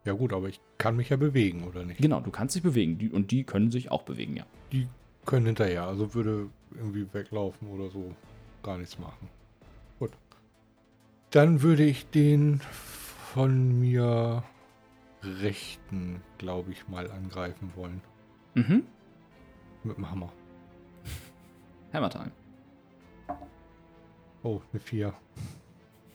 [0.05, 1.99] Ja gut, aber ich kann mich ja bewegen, oder nicht?
[1.99, 2.97] Genau, du kannst dich bewegen.
[2.97, 4.45] Die, und die können sich auch bewegen, ja.
[4.71, 4.87] Die
[5.25, 8.13] können hinterher, also würde irgendwie weglaufen oder so
[8.63, 9.29] gar nichts machen.
[9.99, 10.11] Gut.
[11.31, 12.61] Dann würde ich den
[13.33, 14.43] von mir
[15.23, 18.01] rechten, glaube ich, mal angreifen wollen.
[18.53, 18.83] Mhm.
[19.83, 20.31] Mit dem Hammer.
[21.93, 22.31] Hammer Time.
[24.43, 25.13] Oh, eine 4.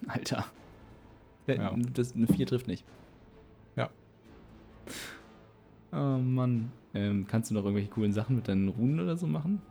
[0.07, 0.45] Alter.
[1.47, 1.75] Der, Ja.
[1.93, 2.85] das, eine 4 trifft nicht.
[3.77, 3.91] Ja.
[5.93, 6.73] Oh Mann.
[6.95, 9.63] Ähm, kannst du noch irgendwelche coolen Sachen mit deinen Runen oder so machen?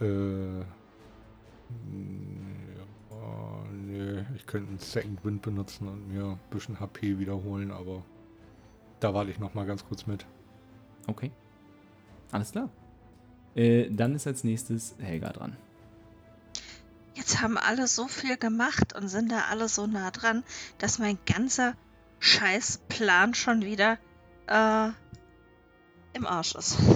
[0.00, 0.60] Äh.
[3.10, 8.04] Ja, nee, ich könnte einen Second Wind benutzen und mir ein bisschen HP wiederholen, aber
[9.00, 10.26] da warte ich noch mal ganz kurz mit.
[11.06, 11.30] Okay.
[12.32, 12.68] Alles klar.
[13.54, 15.56] Äh, dann ist als nächstes Helga dran.
[17.14, 20.44] Jetzt haben alle so viel gemacht und sind da alle so nah dran,
[20.78, 21.74] dass mein ganzer
[22.18, 23.98] Scheißplan schon wieder
[24.46, 24.90] äh,
[26.16, 26.76] im Arsch ist.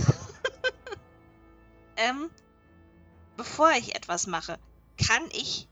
[2.00, 2.30] Ähm,
[3.36, 4.58] bevor ich etwas mache,
[4.96, 5.68] kann ich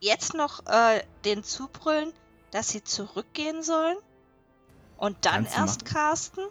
[0.00, 2.12] jetzt noch äh, den zubrüllen,
[2.52, 3.96] dass sie zurückgehen sollen?
[4.96, 6.44] Und dann Kannst erst casten?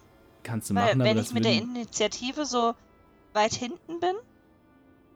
[0.43, 2.75] Kannst du Weil, machen, aber wenn das ich mit der Initiative so
[3.31, 4.15] weit hinten bin?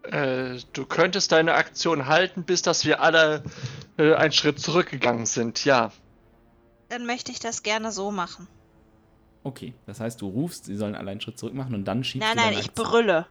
[0.10, 3.44] Äh, du könntest deine Aktion halten, bis dass wir alle
[3.98, 5.92] äh, einen Schritt zurückgegangen sind, ja.
[6.88, 8.48] Dann möchte ich das gerne so machen.
[9.48, 12.28] Okay, das heißt, du rufst, sie sollen alle einen Schritt zurück machen und dann schiebst
[12.28, 13.28] Nein, du nein, deine ich Aktion- brülle.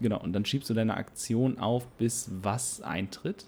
[0.00, 3.46] Genau, und dann schiebst du deine Aktion auf, bis was eintritt.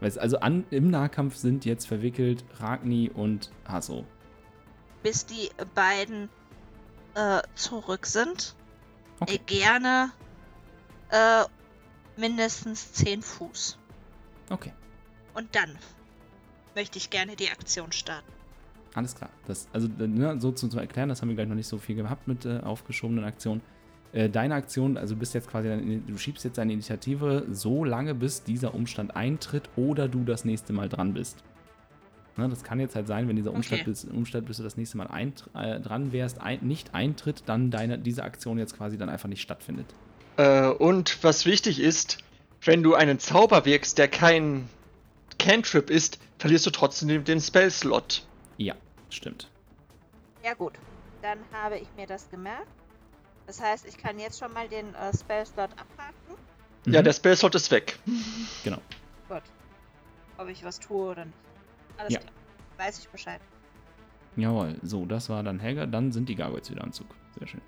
[0.00, 4.04] Weißt, also an, im Nahkampf sind jetzt verwickelt Ragni und Hasso.
[5.04, 6.28] Bis die beiden
[7.14, 8.56] äh, zurück sind.
[9.20, 9.36] Okay.
[9.36, 10.10] Äh, gerne
[11.10, 11.44] äh,
[12.16, 13.78] mindestens 10 Fuß.
[14.50, 14.72] Okay,
[15.34, 15.78] Und dann
[16.74, 18.30] möchte ich gerne die Aktion starten.
[18.94, 19.30] Alles klar.
[19.46, 21.96] Das, also ne, so zu, zu erklären, das haben wir gleich noch nicht so viel
[21.96, 23.60] gehabt mit äh, aufgeschobenen Aktionen.
[24.12, 27.84] Äh, deine Aktion, also du bist jetzt quasi, deine, du schiebst jetzt deine Initiative so
[27.84, 31.42] lange, bis dieser Umstand eintritt oder du das nächste Mal dran bist.
[32.36, 33.90] Ne, das kann jetzt halt sein, wenn dieser Umstand, Okay.
[33.90, 37.70] bis, Umstand bis du das nächste Mal eint, äh, dran wärst, ein, nicht eintritt, dann
[37.70, 39.86] deine, diese Aktion jetzt quasi dann einfach nicht stattfindet.
[40.36, 42.18] Äh, und was wichtig ist,
[42.62, 44.68] wenn du einen Zauber wirkst, der kein
[45.38, 48.26] Cantrip ist, verlierst du trotzdem den, den Spell-Slot.
[48.56, 48.74] Ja,
[49.14, 49.50] stimmt.
[50.42, 50.74] Ja gut,
[51.22, 52.66] dann habe ich mir das gemerkt.
[53.46, 56.14] Das heißt, ich kann jetzt schon mal den äh, Spellslot abhaken.
[56.86, 57.04] Ja, Mhm.
[57.04, 57.98] der Spell-Slot ist weg.
[58.62, 58.78] Genau.
[59.28, 59.42] Gut.
[60.36, 61.36] Ob ich was tue oder nicht.
[61.96, 62.20] Alles Ja.
[62.20, 62.32] klar.
[62.76, 63.40] Weiß ich Bescheid.
[64.36, 65.86] Jawohl, so, das war dann Helga.
[65.86, 67.06] Dann sind die Gargoyles wieder am Zug.
[67.38, 67.62] Sehr schön.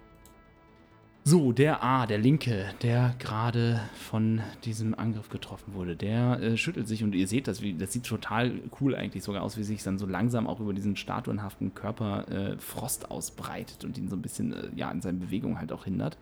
[1.28, 6.86] So, der A, der Linke, der gerade von diesem Angriff getroffen wurde, der äh, schüttelt
[6.86, 9.82] sich und ihr seht das, wie, das sieht total cool eigentlich sogar aus, wie sich
[9.82, 14.22] dann so langsam auch über diesen statuenhaften Körper äh, Frost ausbreitet und ihn so ein
[14.22, 16.16] bisschen äh, ja, in seinen Bewegungen halt auch hindert.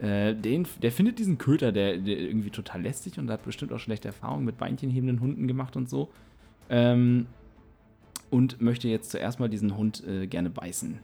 [0.00, 3.78] Äh, den, der findet diesen Köter, der, der irgendwie total lästig und hat bestimmt auch
[3.78, 6.08] schlechte Erfahrungen mit beinchenhebenden Hunden gemacht und so.
[6.68, 7.26] Ähm,
[8.28, 10.98] und möchte jetzt zuerst mal diesen Hund äh, gerne beißen.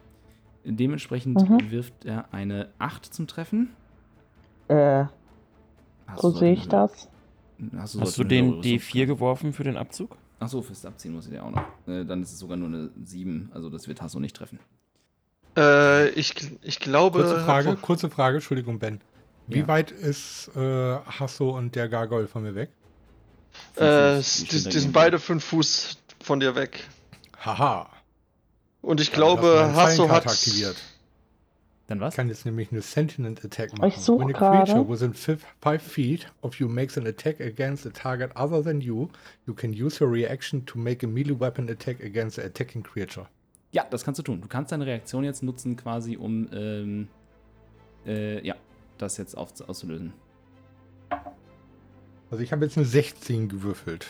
[0.65, 1.71] Dementsprechend Mhm.
[1.71, 3.69] wirft er eine 8 zum Treffen.
[4.67, 5.05] Äh,
[6.07, 7.07] Hast so sehe ich das.
[7.77, 9.07] Hast du, Hast du den höhere Summe D4 treffen.
[9.07, 10.17] geworfen für den Abzug?
[10.39, 11.63] Achso, fürs Abziehen muss ich der auch noch.
[11.87, 13.49] Äh, dann ist es sogar nur eine 7.
[13.53, 14.59] Also das wird Hasso nicht treffen.
[15.57, 17.19] Äh, ich, ich glaube.
[17.19, 18.99] Kurze Frage, kurze Frage, Entschuldigung, Ben.
[19.47, 19.67] Wie Ja.
[19.67, 20.59] weit ist äh,
[21.05, 22.71] Hasso und der Gargoyle von mir weg?
[23.77, 26.83] Äh, die, die sind beide fünf Fuß von dir weg.
[27.39, 27.87] Haha.
[28.85, 30.27] Und ich Dann glaube, hast du meine Hasso hat.
[30.27, 30.75] Aktiviert.
[31.87, 32.13] Dann was?
[32.13, 33.87] Ich kann jetzt nämlich eine Sentient Attack machen.
[33.87, 34.71] Ich such When a gerade.
[34.71, 39.09] creature within 5 feet of you makes an attack against a target other than you,
[39.47, 43.27] you can use your reaction to make a melee weapon attack against the attacking creature.
[43.71, 44.39] Ja, das kannst du tun.
[44.41, 47.07] Du kannst deine Reaktion jetzt nutzen, quasi, um ähm,
[48.05, 48.53] äh, ja,
[48.99, 50.13] das jetzt auf, auszulösen.
[52.29, 54.05] Also ich habe jetzt eine 16 gewürfelt.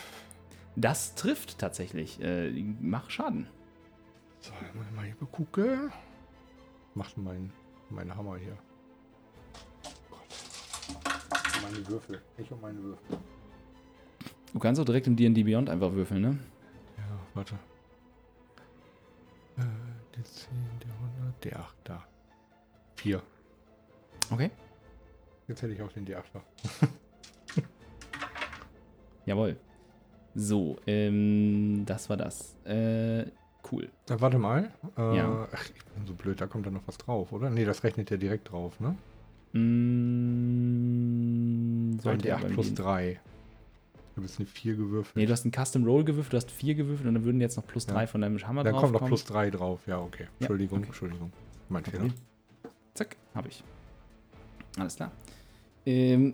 [0.75, 2.21] Das trifft tatsächlich.
[2.21, 2.51] Äh,
[2.81, 3.47] mach Schaden.
[4.45, 4.51] So,
[4.95, 5.91] mal hier gucken.
[6.93, 7.51] Macht mein,
[7.89, 8.55] mein Hammer hier.
[10.11, 10.19] Gott.
[11.63, 12.21] Meine Würfel.
[12.37, 13.17] Ich und meine Würfel.
[14.53, 16.39] Du kannst auch direkt im D&D Beyond einfach würfeln, ne?
[16.95, 17.55] Ja, warte.
[19.57, 19.63] Äh,
[20.15, 20.47] der 10,
[20.79, 22.03] der 100, der 8, da.
[22.97, 23.23] 4.
[24.29, 24.51] Okay.
[25.47, 26.43] Jetzt hätte ich auch den D8 noch.
[29.25, 29.57] Jawohl.
[30.35, 32.55] So, ähm, das war das.
[32.63, 33.25] Äh,
[33.71, 33.89] cool.
[34.05, 34.71] Dann warte mal.
[34.97, 35.47] Äh, Ja.
[35.51, 37.49] Ach, ich bin so blöd, da kommt da noch was drauf, oder?
[37.49, 38.95] Nee, das rechnet ja direkt drauf, ne?
[40.25, 43.11] Mm, Ein sollte ja D8 beim plus D&D 3.
[43.11, 45.15] Ich habe jetzt eine 4 gewürfelt.
[45.17, 47.57] Nee, du hast einen Custom Roll gewürfelt, du hast 4 gewürfelt und dann würden jetzt
[47.57, 47.93] noch plus Ja.
[47.93, 49.09] 3 von deinem Hammer Dann drauf kommt noch kommen.
[49.09, 49.81] plus 3 drauf.
[49.87, 50.27] Ja, okay.
[50.39, 50.87] Entschuldigung, okay.
[50.87, 51.33] Entschuldigung.
[51.69, 52.13] Mein Kein Fehler.
[52.93, 53.63] Zack, habe ich.
[54.77, 55.11] Alles klar.
[55.85, 56.33] Ähm,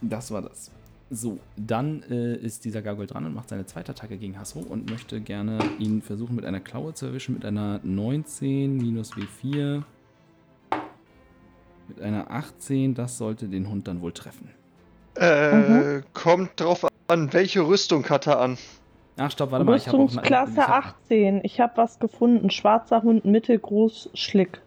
[0.00, 0.70] das war das.
[1.12, 4.88] So, dann äh, ist dieser Gargoyle dran und macht seine zweite Attacke gegen Hasso und
[4.90, 9.82] möchte gerne ihn versuchen mit einer Klaue zu erwischen mit einer 19 minus W4.
[11.88, 14.50] Mit einer 18, das sollte den Hund dann wohl treffen.
[15.16, 18.56] Äh, kommt drauf an, welche Rüstung hat er an?
[19.16, 19.76] Ach, stopp, warte mal.
[19.76, 21.40] Ich habe auch eine- Rüstungsklasse ich hab- 18.
[21.42, 22.50] Ich habe was gefunden.
[22.50, 24.60] Schwarzer Hund, mittelgroß, Schlick.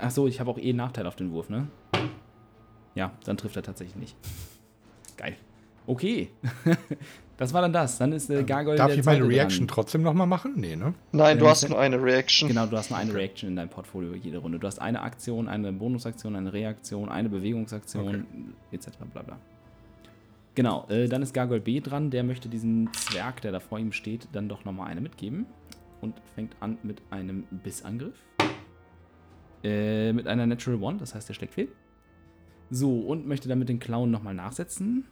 [0.00, 1.66] Ach so, ich habe auch eh einen Nachteil auf den Wurf, ne?
[2.94, 4.16] Ja, dann trifft er tatsächlich nicht.
[5.22, 5.36] Geil.
[5.86, 6.28] Okay.
[7.36, 7.98] das war dann das.
[7.98, 9.74] Dann ist äh, Gargoyle Darf der ich meine zweite Reaction dran.
[9.74, 10.54] trotzdem nochmal machen?
[10.56, 10.94] Nee, ne?
[11.12, 12.48] Nein, du Ähm, hast nur eine Reaction.
[12.48, 14.58] Genau, du hast nur eine Reaction in deinem Portfolio jede Runde.
[14.58, 18.26] Du hast eine Aktion, eine Bonusaktion, eine Reaktion, eine Bewegungsaktion,
[18.70, 18.88] etc.
[19.12, 19.38] Bla bla.
[20.54, 22.10] Genau, äh, dann ist Gargoyle B dran.
[22.10, 25.46] Der möchte diesen Zwerg, der da vor ihm steht, dann doch nochmal eine mitgeben.
[26.00, 28.16] Und fängt an mit einem Bissangriff.
[29.64, 31.68] Äh, mit einer Natural One, das heißt, der schlägt fehl.
[32.74, 35.04] So, und möchte damit den Clown nochmal nachsetzen.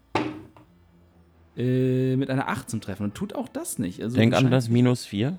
[1.59, 3.03] Äh, mit einer 8 zum Treffen.
[3.05, 4.03] Und tut auch das nicht.
[4.03, 5.39] Also Denk an das minus 4.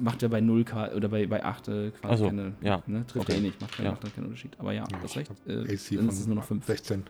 [0.00, 2.54] Macht ja bei 0 K oder bei, bei 8 äh, quasi Ach so, keine.
[2.60, 2.82] ja.
[2.88, 3.34] Ne, trifft Okay.
[3.34, 3.90] er eh nicht, macht, keinen- Ja.
[3.92, 4.56] macht dann keinen Unterschied.
[4.58, 5.30] Aber ja, Ja, das recht.
[5.46, 6.64] Äh, dann ist es nur noch 5.
[6.66, 7.04] 16.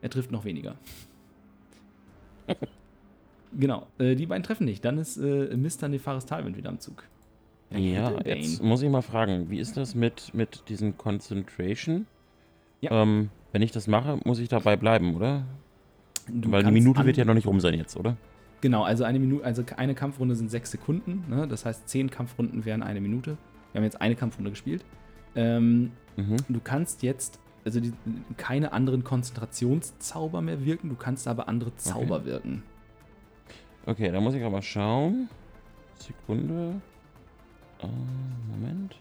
[0.00, 0.76] Er trifft noch weniger.
[3.58, 4.82] genau, äh, die beiden treffen nicht.
[4.84, 5.88] Dann ist äh, Mr.
[5.88, 7.04] Nefaris Talwind wieder am Zug.
[7.70, 8.38] Ja, Bane.
[8.38, 12.06] jetzt muss ich mal fragen, wie ist das mit, mit diesen Concentration?
[12.80, 13.02] Ja.
[13.02, 15.44] Ähm, wenn ich das mache, muss ich dabei bleiben, oder?
[16.28, 18.16] Du Weil die Minute wird ja noch nicht rum sein jetzt, oder?
[18.60, 21.24] Genau, also eine Minute, also eine Kampfrunde sind sechs Sekunden.
[21.28, 21.46] Ne?
[21.46, 23.36] Das heißt, zehn Kampfrunden wären eine Minute.
[23.72, 24.84] Wir haben jetzt eine Kampfrunde gespielt.
[25.34, 26.36] Ähm, Mhm.
[26.48, 27.92] du kannst jetzt also die,
[28.36, 30.88] keine anderen Konzentrationszauber mehr wirken.
[30.88, 32.62] Du kannst aber andere Zauber wirken.
[33.84, 35.28] Okay, da muss ich aber schauen.
[35.94, 36.80] Sekunde.
[37.80, 37.86] Äh,
[38.50, 38.96] Moment.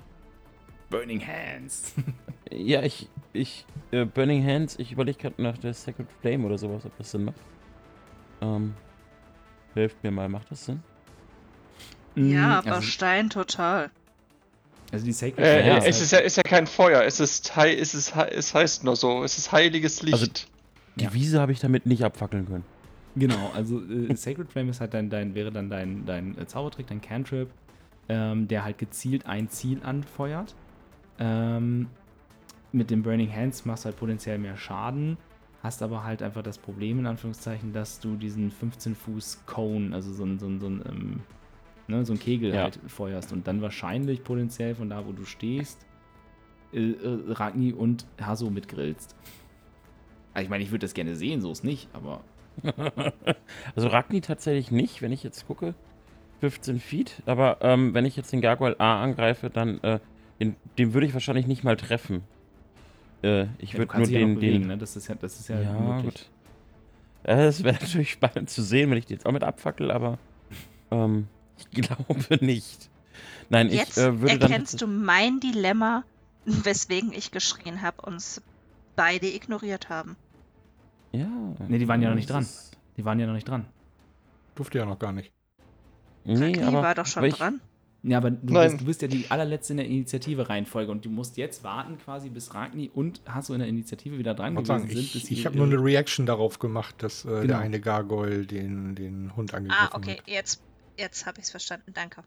[0.89, 1.93] Burning Hands.
[2.51, 6.85] Ja, ich, ich, äh, Burning Hands, ich überlege gerade nach der Sacred Flame oder sowas,
[6.85, 7.37] ob das Sinn macht.
[8.39, 8.75] Ähm,
[9.73, 10.83] hilft mir mal, macht das Sinn?
[12.15, 13.89] Ja, also, aber Stein total.
[14.91, 17.73] also die Sacred Äh, Flame es ist ja, ist ja kein Feuer, es ist, hei-
[17.75, 20.13] es ist, es heißt nur so, es ist heiliges Licht.
[20.13, 20.27] Also-
[20.95, 21.13] Die Ja.
[21.13, 22.63] Wiese habe ich damit nicht abfackeln können.
[23.15, 26.85] Genau, also äh, Sacred Flame ist halt dein, dein, wäre dann dein, dein äh, Zaubertrick,
[26.87, 27.49] dein Cantrip,
[28.07, 30.53] ähm, der halt gezielt ein Ziel anfeuert.
[31.19, 31.87] Ähm,
[32.71, 35.17] mit dem Burning Hands machst du halt potenziell mehr Schaden,
[35.63, 40.11] hast aber halt einfach das Problem, in Anführungszeichen, dass du diesen 15 Fuß Cone, also
[40.13, 41.19] so ein, so ein, so ein, ähm,
[41.87, 42.63] ne, so ein Kegel Ja.
[42.63, 45.85] halt feuerst und dann wahrscheinlich potenziell von da, wo du stehst,
[46.73, 49.15] äh, äh, Ragni und Haso mitgrillst.
[50.33, 52.21] Also ich meine, ich würde das gerne sehen, so ist nicht, aber
[53.75, 55.75] also Ragni tatsächlich nicht, wenn ich jetzt gucke.
[56.41, 57.21] 15 Feet.
[57.25, 59.99] Aber ähm, wenn ich jetzt den Gargoyle A angreife, dann äh,
[60.39, 62.23] den, den würde ich wahrscheinlich nicht mal treffen.
[63.23, 64.67] Äh, ich Ja, würde nur ja den, noch bewegen, den.
[64.67, 64.77] ne?
[64.77, 66.13] Das ist ja, das ist ja, Ja, möglich.
[66.13, 66.29] gut.
[67.23, 70.17] Es wäre natürlich spannend zu sehen, wenn ich die jetzt auch mit abfackel, aber
[70.91, 71.27] ähm,
[71.71, 72.89] ich glaube nicht.
[73.49, 74.51] Nein, Jetzt ich äh, würde dann.
[74.51, 76.03] erkennst du mein Dilemma,
[76.45, 78.41] weswegen ich geschrien habe und uns
[78.95, 80.15] beide ignoriert haben.
[81.11, 81.27] Ja.
[81.67, 82.45] Nee, die waren ja noch nicht dran.
[82.97, 83.65] Die waren ja noch nicht dran.
[84.55, 85.31] Durfte ja noch gar nicht.
[86.25, 86.81] Nee, Die aber.
[86.81, 87.61] war doch schon aber ich, dran.
[88.07, 91.37] Ja, aber du bist, du bist ja die allerletzte in der Initiative-Reihenfolge und du musst
[91.37, 94.99] jetzt warten quasi, bis Ragni und Hasso in der Initiative wieder dran gewesen sagen, sind.
[94.99, 97.43] ich, sie ich habe nur eine Reaction darauf gemacht, dass äh, Genau.
[97.47, 100.27] der eine Gargoyle den, den Hund angegriffen Ah, okay, hat.
[100.27, 100.61] jetzt,
[100.99, 101.91] jetzt habe ich es verstanden.
[101.95, 102.21] Danke.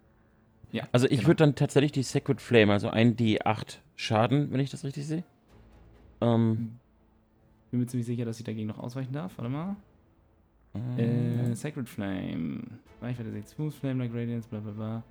[0.73, 1.29] Ja, Also ich genau.
[1.29, 5.23] würde dann tatsächlich die Sacred Flame, also ein D8 Schaden, wenn ich das richtig sehe.
[6.21, 6.79] Ähm,
[7.71, 9.33] Bin mir ziemlich sicher, dass ich dagegen noch ausweichen darf.
[9.37, 9.77] Warte mal.
[10.97, 12.65] Äh, äh, Sacred Flame.
[13.01, 15.03] Reichweite 6 Fuß, Flame like Radiance, bla bla bla.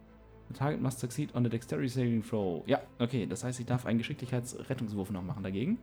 [0.49, 2.63] The target must succeed on the Dexterity Saving Throw.
[2.67, 5.77] Ja, okay, das heißt, ich darf einen Geschicklichkeitsrettungswurf noch machen dagegen.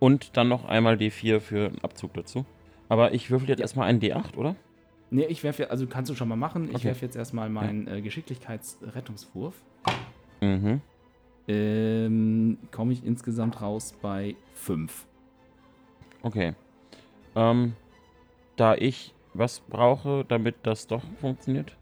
[0.00, 2.46] und dann noch einmal D4 für einen Abzug dazu.
[2.88, 4.54] Aber ich würfel jetzt erstmal einen D8, oder?
[5.10, 6.68] Nee, ich werfe, also kannst du schon mal machen.
[6.70, 6.84] Ich Okay.
[6.84, 9.54] werfe jetzt erstmal meinen äh, Geschicklichkeitsrettungswurf.
[10.40, 10.80] Mhm.
[11.48, 15.06] Ähm, komme ich insgesamt raus bei 5.
[16.22, 16.54] Okay.
[17.34, 17.74] Ähm,
[18.56, 21.76] da ich was brauche, damit das doch funktioniert.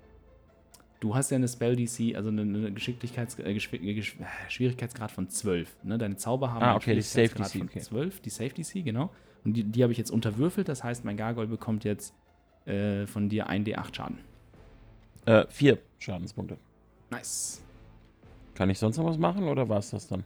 [1.00, 5.10] Du hast ja eine Spell DC, also eine, eine Geschicklichkeits äh, äh, Gesch äh, Schwierigkeitsgrad
[5.10, 5.84] von 12.
[5.84, 5.98] Ne?
[5.98, 7.80] Deine Zauber haben Ah, einen okay, die Safe Schwierigkeitsgrad DC, von okay.
[7.80, 9.10] 12, die Safe DC, genau.
[9.44, 12.14] Und die, die habe ich jetzt unterwürfelt, das heißt, mein Gargoyle bekommt jetzt
[12.64, 14.18] äh, von dir 1d8 Schaden.
[15.26, 16.56] Äh, vier Schadenspunkte.
[17.10, 17.62] Nice.
[18.54, 20.24] Kann ich sonst noch was machen oder war es das dann?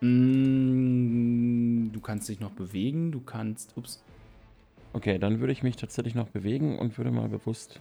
[0.00, 3.76] Mm, du kannst dich noch bewegen, du kannst.
[3.76, 4.04] Ups.
[4.92, 7.80] Okay, dann würde ich mich tatsächlich noch bewegen und würde mal bewusst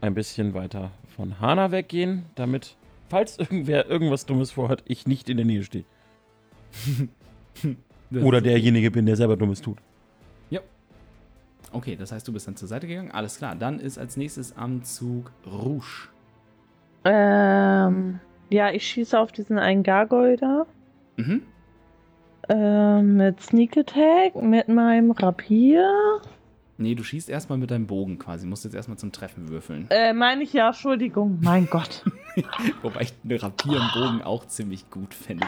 [0.00, 2.76] ein bisschen weiter von Hana weggehen, damit,
[3.08, 5.84] falls irgendwer irgendwas Dummes vorhat, ich nicht in der Nähe stehe.
[8.22, 9.78] Oder derjenige bin, der selber Dummes tut.
[11.72, 13.10] Okay, das heißt, du bist dann zur Seite gegangen.
[13.10, 13.54] Alles klar.
[13.54, 16.08] Dann ist als nächstes am Zug Rouge.
[17.04, 18.20] Ähm,
[18.50, 20.66] ja, ich schieße auf diesen einen Gargoyle da.
[21.16, 21.42] Mhm.
[22.48, 26.20] Ähm, mit Sneak Attack, mit meinem Rapier.
[26.80, 28.46] Nee, du schießt erstmal mit deinem Bogen quasi.
[28.46, 29.86] Musst jetzt erstmal zum Treffen würfeln.
[29.90, 31.38] Äh, meine ich ja, Entschuldigung.
[31.42, 32.04] Mein Gott.
[32.82, 35.44] Wobei ich eine Rapier im Bogen auch ziemlich gut fände.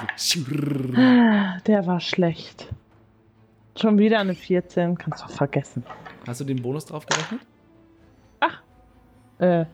[1.67, 2.69] Der war schlecht.
[3.81, 5.85] Schon wieder eine 14, kannst du vergessen.
[6.27, 7.41] Hast du den Bonus drauf gerechnet?
[9.39, 9.65] Äh.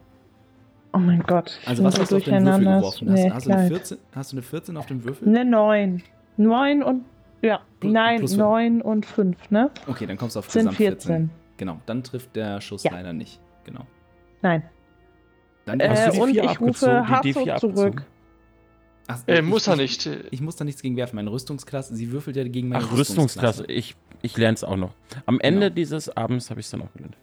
[0.92, 1.58] Oh mein Gott.
[1.66, 3.10] Also was hast du auf den Würfel geworfen?
[3.10, 3.68] Hast, Nee, hast, du eine klein.
[3.68, 5.28] 14, hast du eine 14 auf dem Würfel?
[5.28, 6.02] Eine 9.
[6.36, 7.04] 9 und.
[7.42, 8.40] Ja, Plus- nein, plus fünf.
[8.42, 9.70] 9 und 5, ne?
[9.86, 11.00] Okay, dann kommst du auf Sind Gesamt 14.
[11.10, 11.30] 14.
[11.56, 12.92] Genau, dann trifft der Schuss Ja.
[12.92, 13.40] leider nicht.
[13.64, 13.86] Genau.
[14.42, 14.62] Nein.
[15.64, 17.76] Dann Äh, Hast du die und vier ich abgezogen, rufe die D4 Hasso zurück.
[17.86, 18.04] abgezogen?
[19.08, 20.20] Ach, Äh, ich- muss er ich- nicht.
[20.32, 21.16] Ich muss da nichts gegen werfen.
[21.16, 23.64] Meine Rüstungsklasse, sie würfelt ja gegen meine Ach, Rüstungsklasse.
[23.66, 24.92] Ich, ich lerne es auch noch.
[25.26, 25.74] Am Ende Genau.
[25.74, 27.16] dieses Abends habe ich es dann auch gelernt.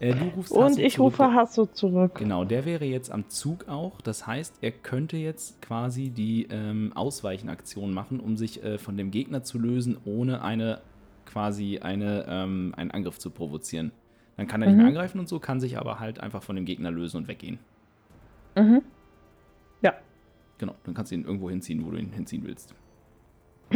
[0.00, 1.12] Äh, du rufst Und Hasso ich zurück.
[1.20, 2.16] rufe Hasso zurück.
[2.16, 4.00] Genau, der wäre jetzt am Zug auch.
[4.00, 9.10] Das heißt, er könnte jetzt quasi die ähm, Ausweichenaktion machen, um sich äh, von dem
[9.12, 10.80] Gegner zu lösen, ohne eine
[11.34, 13.90] quasi eine, ähm, einen Angriff zu provozieren.
[14.36, 14.82] Dann kann er nicht Mhm.
[14.82, 17.58] mehr angreifen und so, kann sich aber halt einfach von dem Gegner lösen und weggehen.
[18.56, 18.82] Mhm.
[19.82, 19.94] Ja.
[20.58, 22.72] Genau, dann kannst du ihn irgendwo hinziehen, wo du ihn hinziehen willst.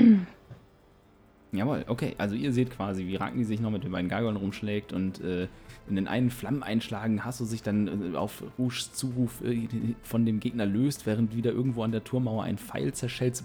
[1.50, 2.14] Jawohl, okay.
[2.18, 5.48] Also ihr seht quasi, wie Ragni sich noch mit den beiden Gargolen rumschlägt und äh,
[5.88, 9.66] in den einen Flammeneinschlagen Hasso sich dann äh, auf Rouges Zuruf äh,
[10.04, 13.42] von dem Gegner löst, während wieder irgendwo an der Turmauer ein Pfeil zerschellt.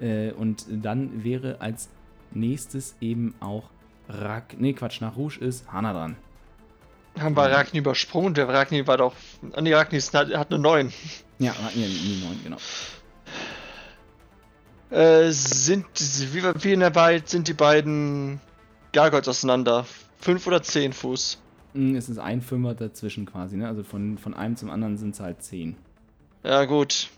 [0.00, 1.88] Äh, und dann wäre als
[2.34, 3.70] nächstes eben auch
[4.08, 4.58] Rag...
[4.58, 6.16] Nee, Quatsch, nach Rouge ist Hana dran.
[7.18, 8.34] Haben wir Ragni übersprungen?
[8.34, 9.14] Der Ragni war doch.
[9.52, 10.92] Ah, nee, Ragni ist, hat, hat eine 9.
[11.38, 12.56] Ja, Ragni in 9, genau.
[14.90, 15.86] Äh, sind.
[15.94, 18.40] Wie, wie in der Wald sind die beiden
[18.92, 19.86] Gargoyles auseinander?
[20.20, 21.38] 5 oder 10 Fuß?
[21.74, 23.68] Mm, Es ist ein Fünfer dazwischen quasi, ne?
[23.68, 25.76] Also von, von einem zum anderen sind es halt 10.
[26.44, 27.08] Ja, gut.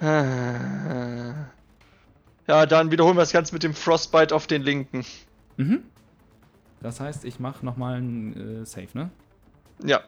[0.00, 1.32] Äh.
[2.46, 5.04] Ja, dann wiederholen wir das Ganze mit dem Frostbite auf den linken.
[5.56, 5.82] Mhm.
[6.82, 9.10] Das heißt, ich mache nochmal ein äh, Save, ne?
[9.82, 10.00] Ja.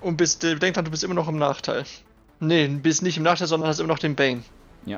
[0.00, 1.84] Und bist, äh, denk dran, du bist immer noch im Nachteil.
[2.40, 4.42] Nee, bist nicht im Nachteil, sondern hast immer noch den Bane.
[4.86, 4.96] Ja.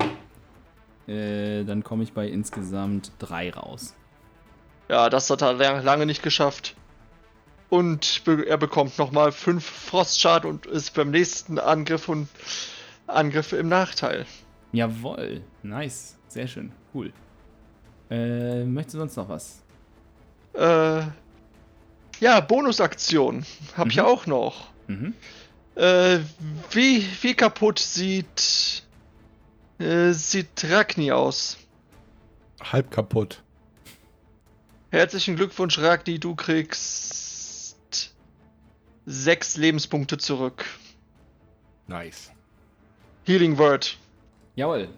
[1.08, 3.94] Äh, dann komme ich bei insgesamt drei raus.
[4.88, 6.76] Ja, das hat er lang- lange nicht geschafft.
[7.68, 12.28] Und er bekommt nochmal 5 Frostschaden und ist beim nächsten Angriff und
[13.08, 14.24] Angriff im Nachteil.
[14.72, 15.42] Jawoll.
[15.64, 16.15] Nice.
[16.36, 16.70] Sehr schön.
[16.92, 17.14] Cool.
[18.10, 19.62] Äh, möchtest du sonst noch was?
[20.52, 21.00] Äh,
[22.20, 23.46] ja, Bonusaktion.
[23.74, 24.02] Hab ich Mhm.
[24.02, 24.66] auch noch.
[24.86, 25.14] Mhm.
[25.76, 26.18] Äh,
[26.72, 28.82] wie, wie kaputt sieht,
[29.78, 31.56] äh, sieht Ragni aus?
[32.62, 33.42] Halb kaputt.
[34.90, 38.14] Herzlichen Glückwunsch, Ragni, du kriegst
[39.06, 40.66] sechs Lebenspunkte zurück.
[41.86, 42.30] Nice.
[43.24, 43.96] Healing Word.
[44.54, 44.88] Jawohl.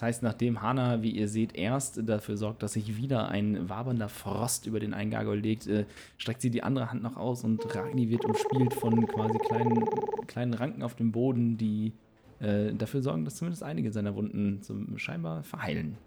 [0.00, 4.08] Das heißt, nachdem Hana, wie ihr seht, erst dafür sorgt, dass sich wieder ein wabernder
[4.08, 5.84] Frost über den einen Gargoyle legt, äh,
[6.16, 9.84] streckt sie die andere Hand noch aus und Ragni wird umspielt von quasi kleinen,
[10.26, 11.92] kleinen Ranken auf dem Boden, die
[12.38, 15.98] äh, dafür sorgen, dass zumindest einige seiner Wunden zum, scheinbar verheilen.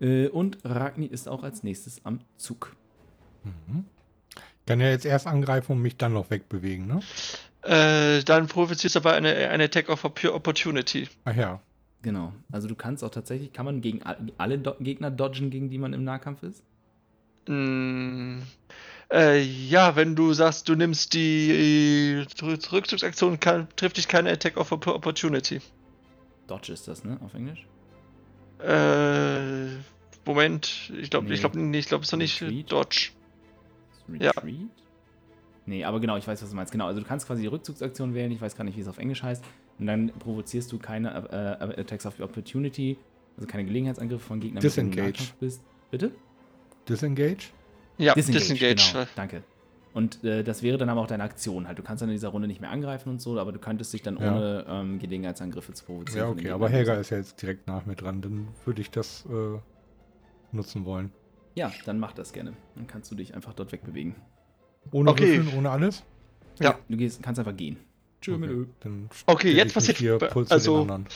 [0.00, 2.76] Äh, und Ragni ist auch als nächstes am Zug.
[3.42, 3.84] Mhm.
[4.64, 7.00] Kann ja jetzt erst angreifen und mich dann noch wegbewegen, ne?
[7.62, 11.08] Äh, dann provozierst du aber eine, eine Attack of Opportunity.
[11.24, 11.60] Ach ja.
[12.04, 12.34] Genau.
[12.52, 15.78] Also du kannst auch tatsächlich, kann man gegen all- alle Do Gegner dodgen, gegen die
[15.78, 16.62] man im Nahkampf ist?
[17.48, 18.40] Mm,
[19.10, 24.30] äh, ja, wenn du sagst, du nimmst die äh, Rück- Rückzugsaktion, kann, trifft dich keine
[24.30, 25.62] Attack of Opp- Opportunity.
[26.46, 27.18] Dodge ist das, ne?
[27.24, 27.66] Auf Englisch?
[28.60, 29.76] Äh,
[30.26, 31.34] Moment, ich glaube, Nee.
[31.34, 32.70] ich glaube, nee, ich glaube, es ist noch nicht Retreat?
[32.70, 33.10] Dodge.
[34.20, 34.30] Ja.
[34.32, 34.68] Retreat?
[35.66, 36.70] Nee, aber genau, ich weiß, was du meinst.
[36.72, 38.98] Genau, also du kannst quasi die Rückzugsaktion wählen, ich weiß gar nicht, wie es auf
[38.98, 39.42] Englisch heißt.
[39.78, 42.96] Und dann provozierst du keine äh, äh, Attacks of Opportunity,
[43.36, 45.02] also keine Gelegenheitsangriffe von Gegnern, Disengage.
[45.02, 45.62] Nahkampf bist.
[45.90, 46.10] Bitte?
[46.88, 47.50] Disengage?
[47.98, 48.74] Ja, Disengage.
[48.92, 49.42] Genau, danke.
[49.92, 51.78] Und äh, das wäre dann aber auch deine Aktion halt.
[51.78, 54.02] Du kannst dann in dieser Runde nicht mehr angreifen und so, aber du könntest dich
[54.02, 54.34] dann Ja.
[54.36, 56.18] ohne ähm, Gelegenheitsangriffe zu provozieren.
[56.26, 58.20] Ja, okay, aber Helga ist ja jetzt direkt nach mir dran.
[58.20, 59.58] Dann würde ich das äh,
[60.50, 61.12] nutzen wollen.
[61.54, 62.54] Ja, dann mach das gerne.
[62.74, 64.16] Dann kannst du dich einfach dort wegbewegen.
[64.90, 65.36] Ohne Okay.
[65.38, 66.02] Würfeln, ohne alles?
[66.60, 66.76] Ja.
[66.88, 67.76] Du gehst, kannst einfach gehen.
[68.24, 71.06] Tschö, Okay, dann Okay, jetzt ich passiert- mich hier Puls zu also- den anderen.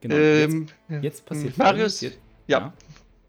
[0.00, 0.14] Genau.
[0.14, 2.00] Ähm, jetzt, jetzt passiert Marius, Folgendes.
[2.02, 2.72] Jetzt- ja.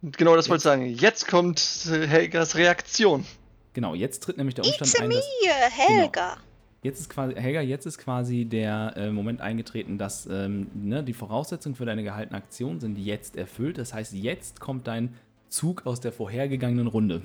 [0.03, 0.85] genau das wollte ich sagen.
[0.85, 3.25] Jetzt kommt äh, Helgas Reaktion.
[3.73, 6.37] Genau, jetzt tritt nämlich der Umstand It's ein, me, dass Helga.
[6.83, 11.13] jetzt ist quasi, Helga, jetzt ist quasi der äh, Moment eingetreten, dass ähm, ne, die
[11.13, 13.77] Voraussetzungen für deine gehaltene Aktion sind jetzt erfüllt.
[13.77, 15.15] Das heißt, jetzt kommt dein
[15.49, 17.21] Zug aus der vorhergegangenen Runde.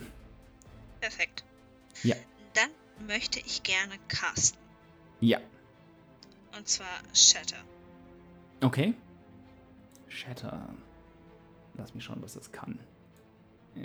[1.01, 1.45] Perfekt.
[2.03, 2.17] Ja.
[2.55, 4.59] Dann möchte ich gerne casten.
[5.21, 5.39] Ja.
[6.57, 7.57] Und zwar Shatter.
[8.61, 8.95] Okay.
[10.09, 10.69] Shatter.
[11.77, 12.79] Lass mich schauen, was das kann.
[13.77, 13.81] Äh?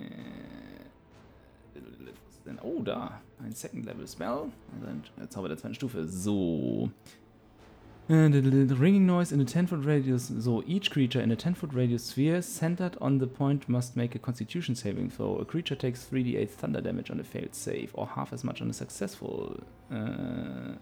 [2.64, 3.22] Oh, da.
[3.44, 4.52] Ein Second Level Spell.
[4.82, 6.08] Und ein Zauber der zweiten Stufe.
[6.08, 6.90] So.
[8.10, 10.28] Äh, the- the Ringing noise in a 10-foot radius.
[10.28, 14.20] So, each creature in a 10-foot radius sphere centered on the point must make a
[14.20, 15.38] constitution saving throw.
[15.40, 18.70] A creature takes 3d8 thunder damage on a failed save or half as much on
[18.70, 19.62] a successful.
[19.92, 20.76] Äh,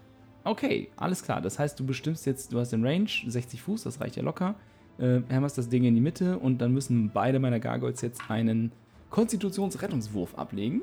[0.44, 1.40] okay, alles klar.
[1.40, 4.54] Das heißt, du bestimmst jetzt, du hast den Range, 60 Fuß, das reicht ja locker.
[4.98, 8.72] Äh, hämmerst das Ding in die Mitte und dann müssen beide meiner Gargoyles jetzt einen
[9.10, 10.82] Konstitutionsrettungswurf ablegen.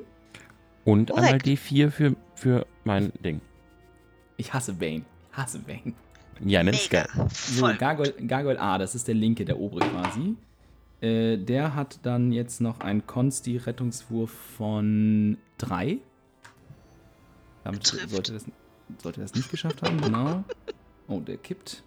[0.84, 1.46] Und einmal Korrekt.
[1.46, 3.40] D4 für, für mein Ding.
[4.36, 5.02] Ich hasse Bane.
[5.30, 5.92] Ich hasse Bane.
[6.44, 7.04] Ja, nenn's Mega.
[7.04, 7.28] geil.
[7.30, 7.66] So.
[7.78, 10.36] Gargoyle, Gargoyle A, das ist der linke, der obere quasi.
[11.00, 15.98] Äh, der hat dann jetzt noch einen Consti-Rettungswurf von 3.
[17.64, 18.10] Damit Trifft.
[18.10, 18.44] sollte das,
[19.02, 20.44] sollte das nicht geschafft haben, genau.
[21.08, 21.82] Oh, der kippt.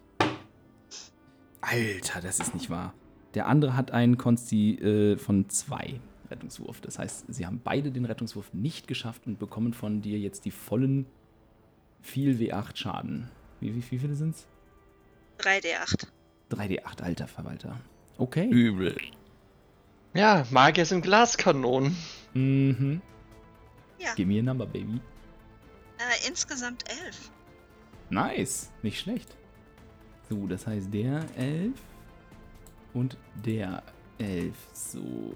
[1.60, 2.94] Alter, das ist nicht wahr.
[3.34, 6.80] Der andere hat einen Consti äh, von 2 Rettungswurf.
[6.80, 10.50] Das heißt, sie haben beide den Rettungswurf nicht geschafft und bekommen von dir jetzt die
[10.50, 11.06] vollen
[12.00, 13.30] viel W8 Schaden.
[13.60, 14.46] Wie, wie, wie viele sind's?
[15.40, 16.06] 3D8.
[16.50, 17.80] 3D8, alter Verwalter.
[18.18, 18.48] Okay.
[18.48, 18.96] Übel.
[20.14, 21.96] Ja, Magier sind Glaskanonen.
[22.34, 23.00] Mhm.
[23.98, 24.14] Ja.
[24.14, 25.00] Give me a number, baby.
[26.00, 27.30] Äh, insgesamt 11.
[28.08, 28.70] Nice.
[28.82, 29.36] Nicht schlecht.
[30.30, 31.72] So, das heißt der 11
[32.94, 33.82] und der
[34.18, 34.54] 11.
[34.72, 35.34] So.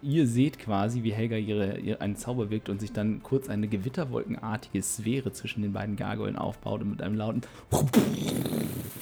[0.00, 3.68] Ihr seht quasi, wie Helga ihre, ihr einen Zauber wirkt und sich dann kurz eine
[3.68, 7.42] gewitterwolkenartige Sphäre zwischen den beiden Gargoylen aufbaut und mit einem lauten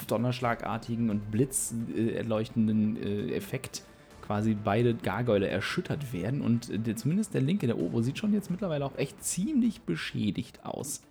[0.06, 3.82] Donnerschlagartigen und blitzerleuchtenden äh, Effekt
[4.22, 8.32] quasi beide Gargoyle erschüttert werden und äh, der, zumindest der linke, der Obo, sieht schon
[8.32, 11.02] jetzt mittlerweile auch echt ziemlich beschädigt aus.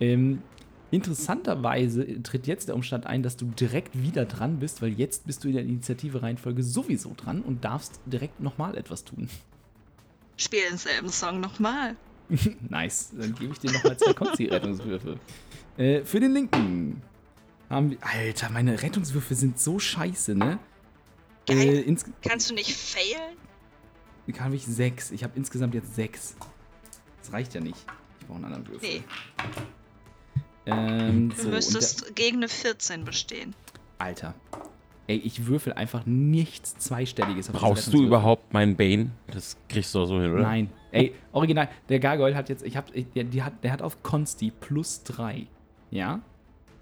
[0.00, 0.42] Ähm,
[0.90, 5.44] interessanterweise tritt jetzt der Umstand ein, dass du direkt wieder dran bist, weil jetzt bist
[5.44, 9.28] du in der Initiative-Reihenfolge sowieso dran und darfst direkt nochmal etwas tun.
[10.36, 11.96] Spiel denselben Song nochmal.
[12.68, 15.18] nice, dann gebe ich dir nochmal zwei Konzi-Rettungswürfe.
[15.76, 17.02] Äh, für den linken
[17.68, 17.98] haben wir.
[18.00, 20.58] Alter, meine Rettungswürfe sind so scheiße, ne?
[21.46, 21.84] Geil.
[21.88, 23.36] Äh, Kannst du nicht failen?
[24.34, 25.12] kann ich sechs.
[25.12, 26.36] Ich habe insgesamt jetzt sechs.
[27.20, 27.78] Das reicht ja nicht.
[28.20, 28.88] Ich brauche einen anderen Würfel.
[28.88, 29.02] Nee,
[30.66, 33.54] Ähm, du so, und müsstest gegen eine 14 bestehen.
[33.98, 34.34] Alter.
[35.06, 37.48] Ey, ich würfel einfach nichts Zweistelliges.
[37.48, 39.12] Brauchst du überhaupt meinen Bane?
[39.28, 40.42] Das kriegst du doch so hin, oder?
[40.42, 40.70] Nein.
[40.90, 41.68] Ey, original.
[41.88, 45.04] Der Gargoyle hat jetzt, ich hab, ich- der, die hat, der hat auf Consti plus
[45.04, 45.46] 3.
[45.92, 46.20] Ja?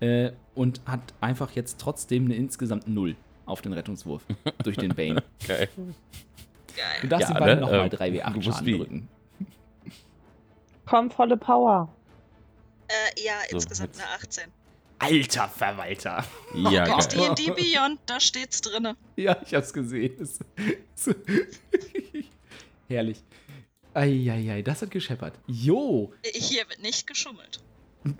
[0.00, 3.16] Äh, und hat einfach jetzt trotzdem eine insgesamt 0
[3.46, 4.22] auf den Rettungswurf
[4.62, 5.22] durch den Bane.
[5.46, 5.68] Geil.
[6.76, 6.86] Geil.
[7.02, 7.60] Du darfst Ja, beiden ne?
[7.60, 8.78] nochmal Äh, 3W8 du musst Schaden wie.
[8.78, 9.08] drücken.
[10.86, 11.88] Komm, volle Power.
[12.88, 14.04] Äh, ja, So, insgesamt jetzt.
[14.06, 14.44] eine 18.
[14.98, 16.24] Alter Verwalter.
[16.54, 17.34] Ja, Aus geil.
[17.34, 18.96] D&D Beyond, da steht's drinne.
[19.16, 20.16] Ja, ich hab's gesehen.
[22.88, 23.22] Herrlich.
[23.94, 25.34] Eieiei, das hat gescheppert.
[25.46, 27.60] Jo, Hier wird nicht geschummelt.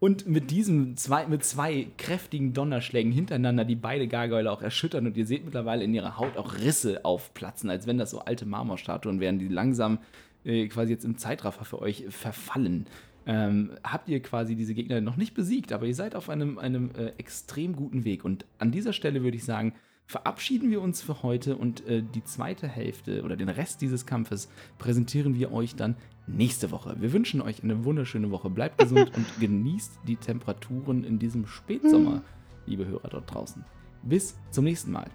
[0.00, 5.16] Und mit diesem zwei, mit zwei kräftigen Donnerschlägen hintereinander, die beide Gargoyle auch erschüttern und
[5.16, 9.20] ihr seht mittlerweile in ihrer Haut auch Risse aufplatzen, als wenn das so alte Marmorstatuen
[9.20, 9.98] wären, die langsam
[10.44, 12.86] äh, quasi jetzt im Zeitraffer für euch verfallen.
[13.26, 16.90] Ähm, habt ihr quasi diese Gegner noch nicht besiegt, aber ihr seid auf einem, einem
[16.96, 18.24] äh, extrem guten Weg.
[18.24, 19.72] Und an dieser Stelle würde ich sagen,
[20.06, 24.48] verabschieden wir uns für heute und äh, die zweite Hälfte oder den Rest dieses Kampfes
[24.78, 25.96] präsentieren wir euch dann
[26.26, 26.96] nächste Woche.
[26.98, 28.50] Wir wünschen euch eine wunderschöne Woche.
[28.50, 32.22] Bleibt gesund und genießt die Temperaturen in diesem Spätsommer,
[32.66, 33.64] liebe Hörer dort draußen.
[34.02, 35.10] Bis zum nächsten Mal.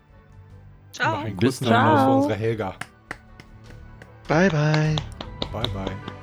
[0.92, 1.24] Ciao.
[1.40, 1.70] Bis dann.
[1.70, 2.18] Ciao.
[2.18, 2.76] unsere Helga.
[4.28, 4.96] Bye, bye.
[5.52, 6.19] Bye, bye.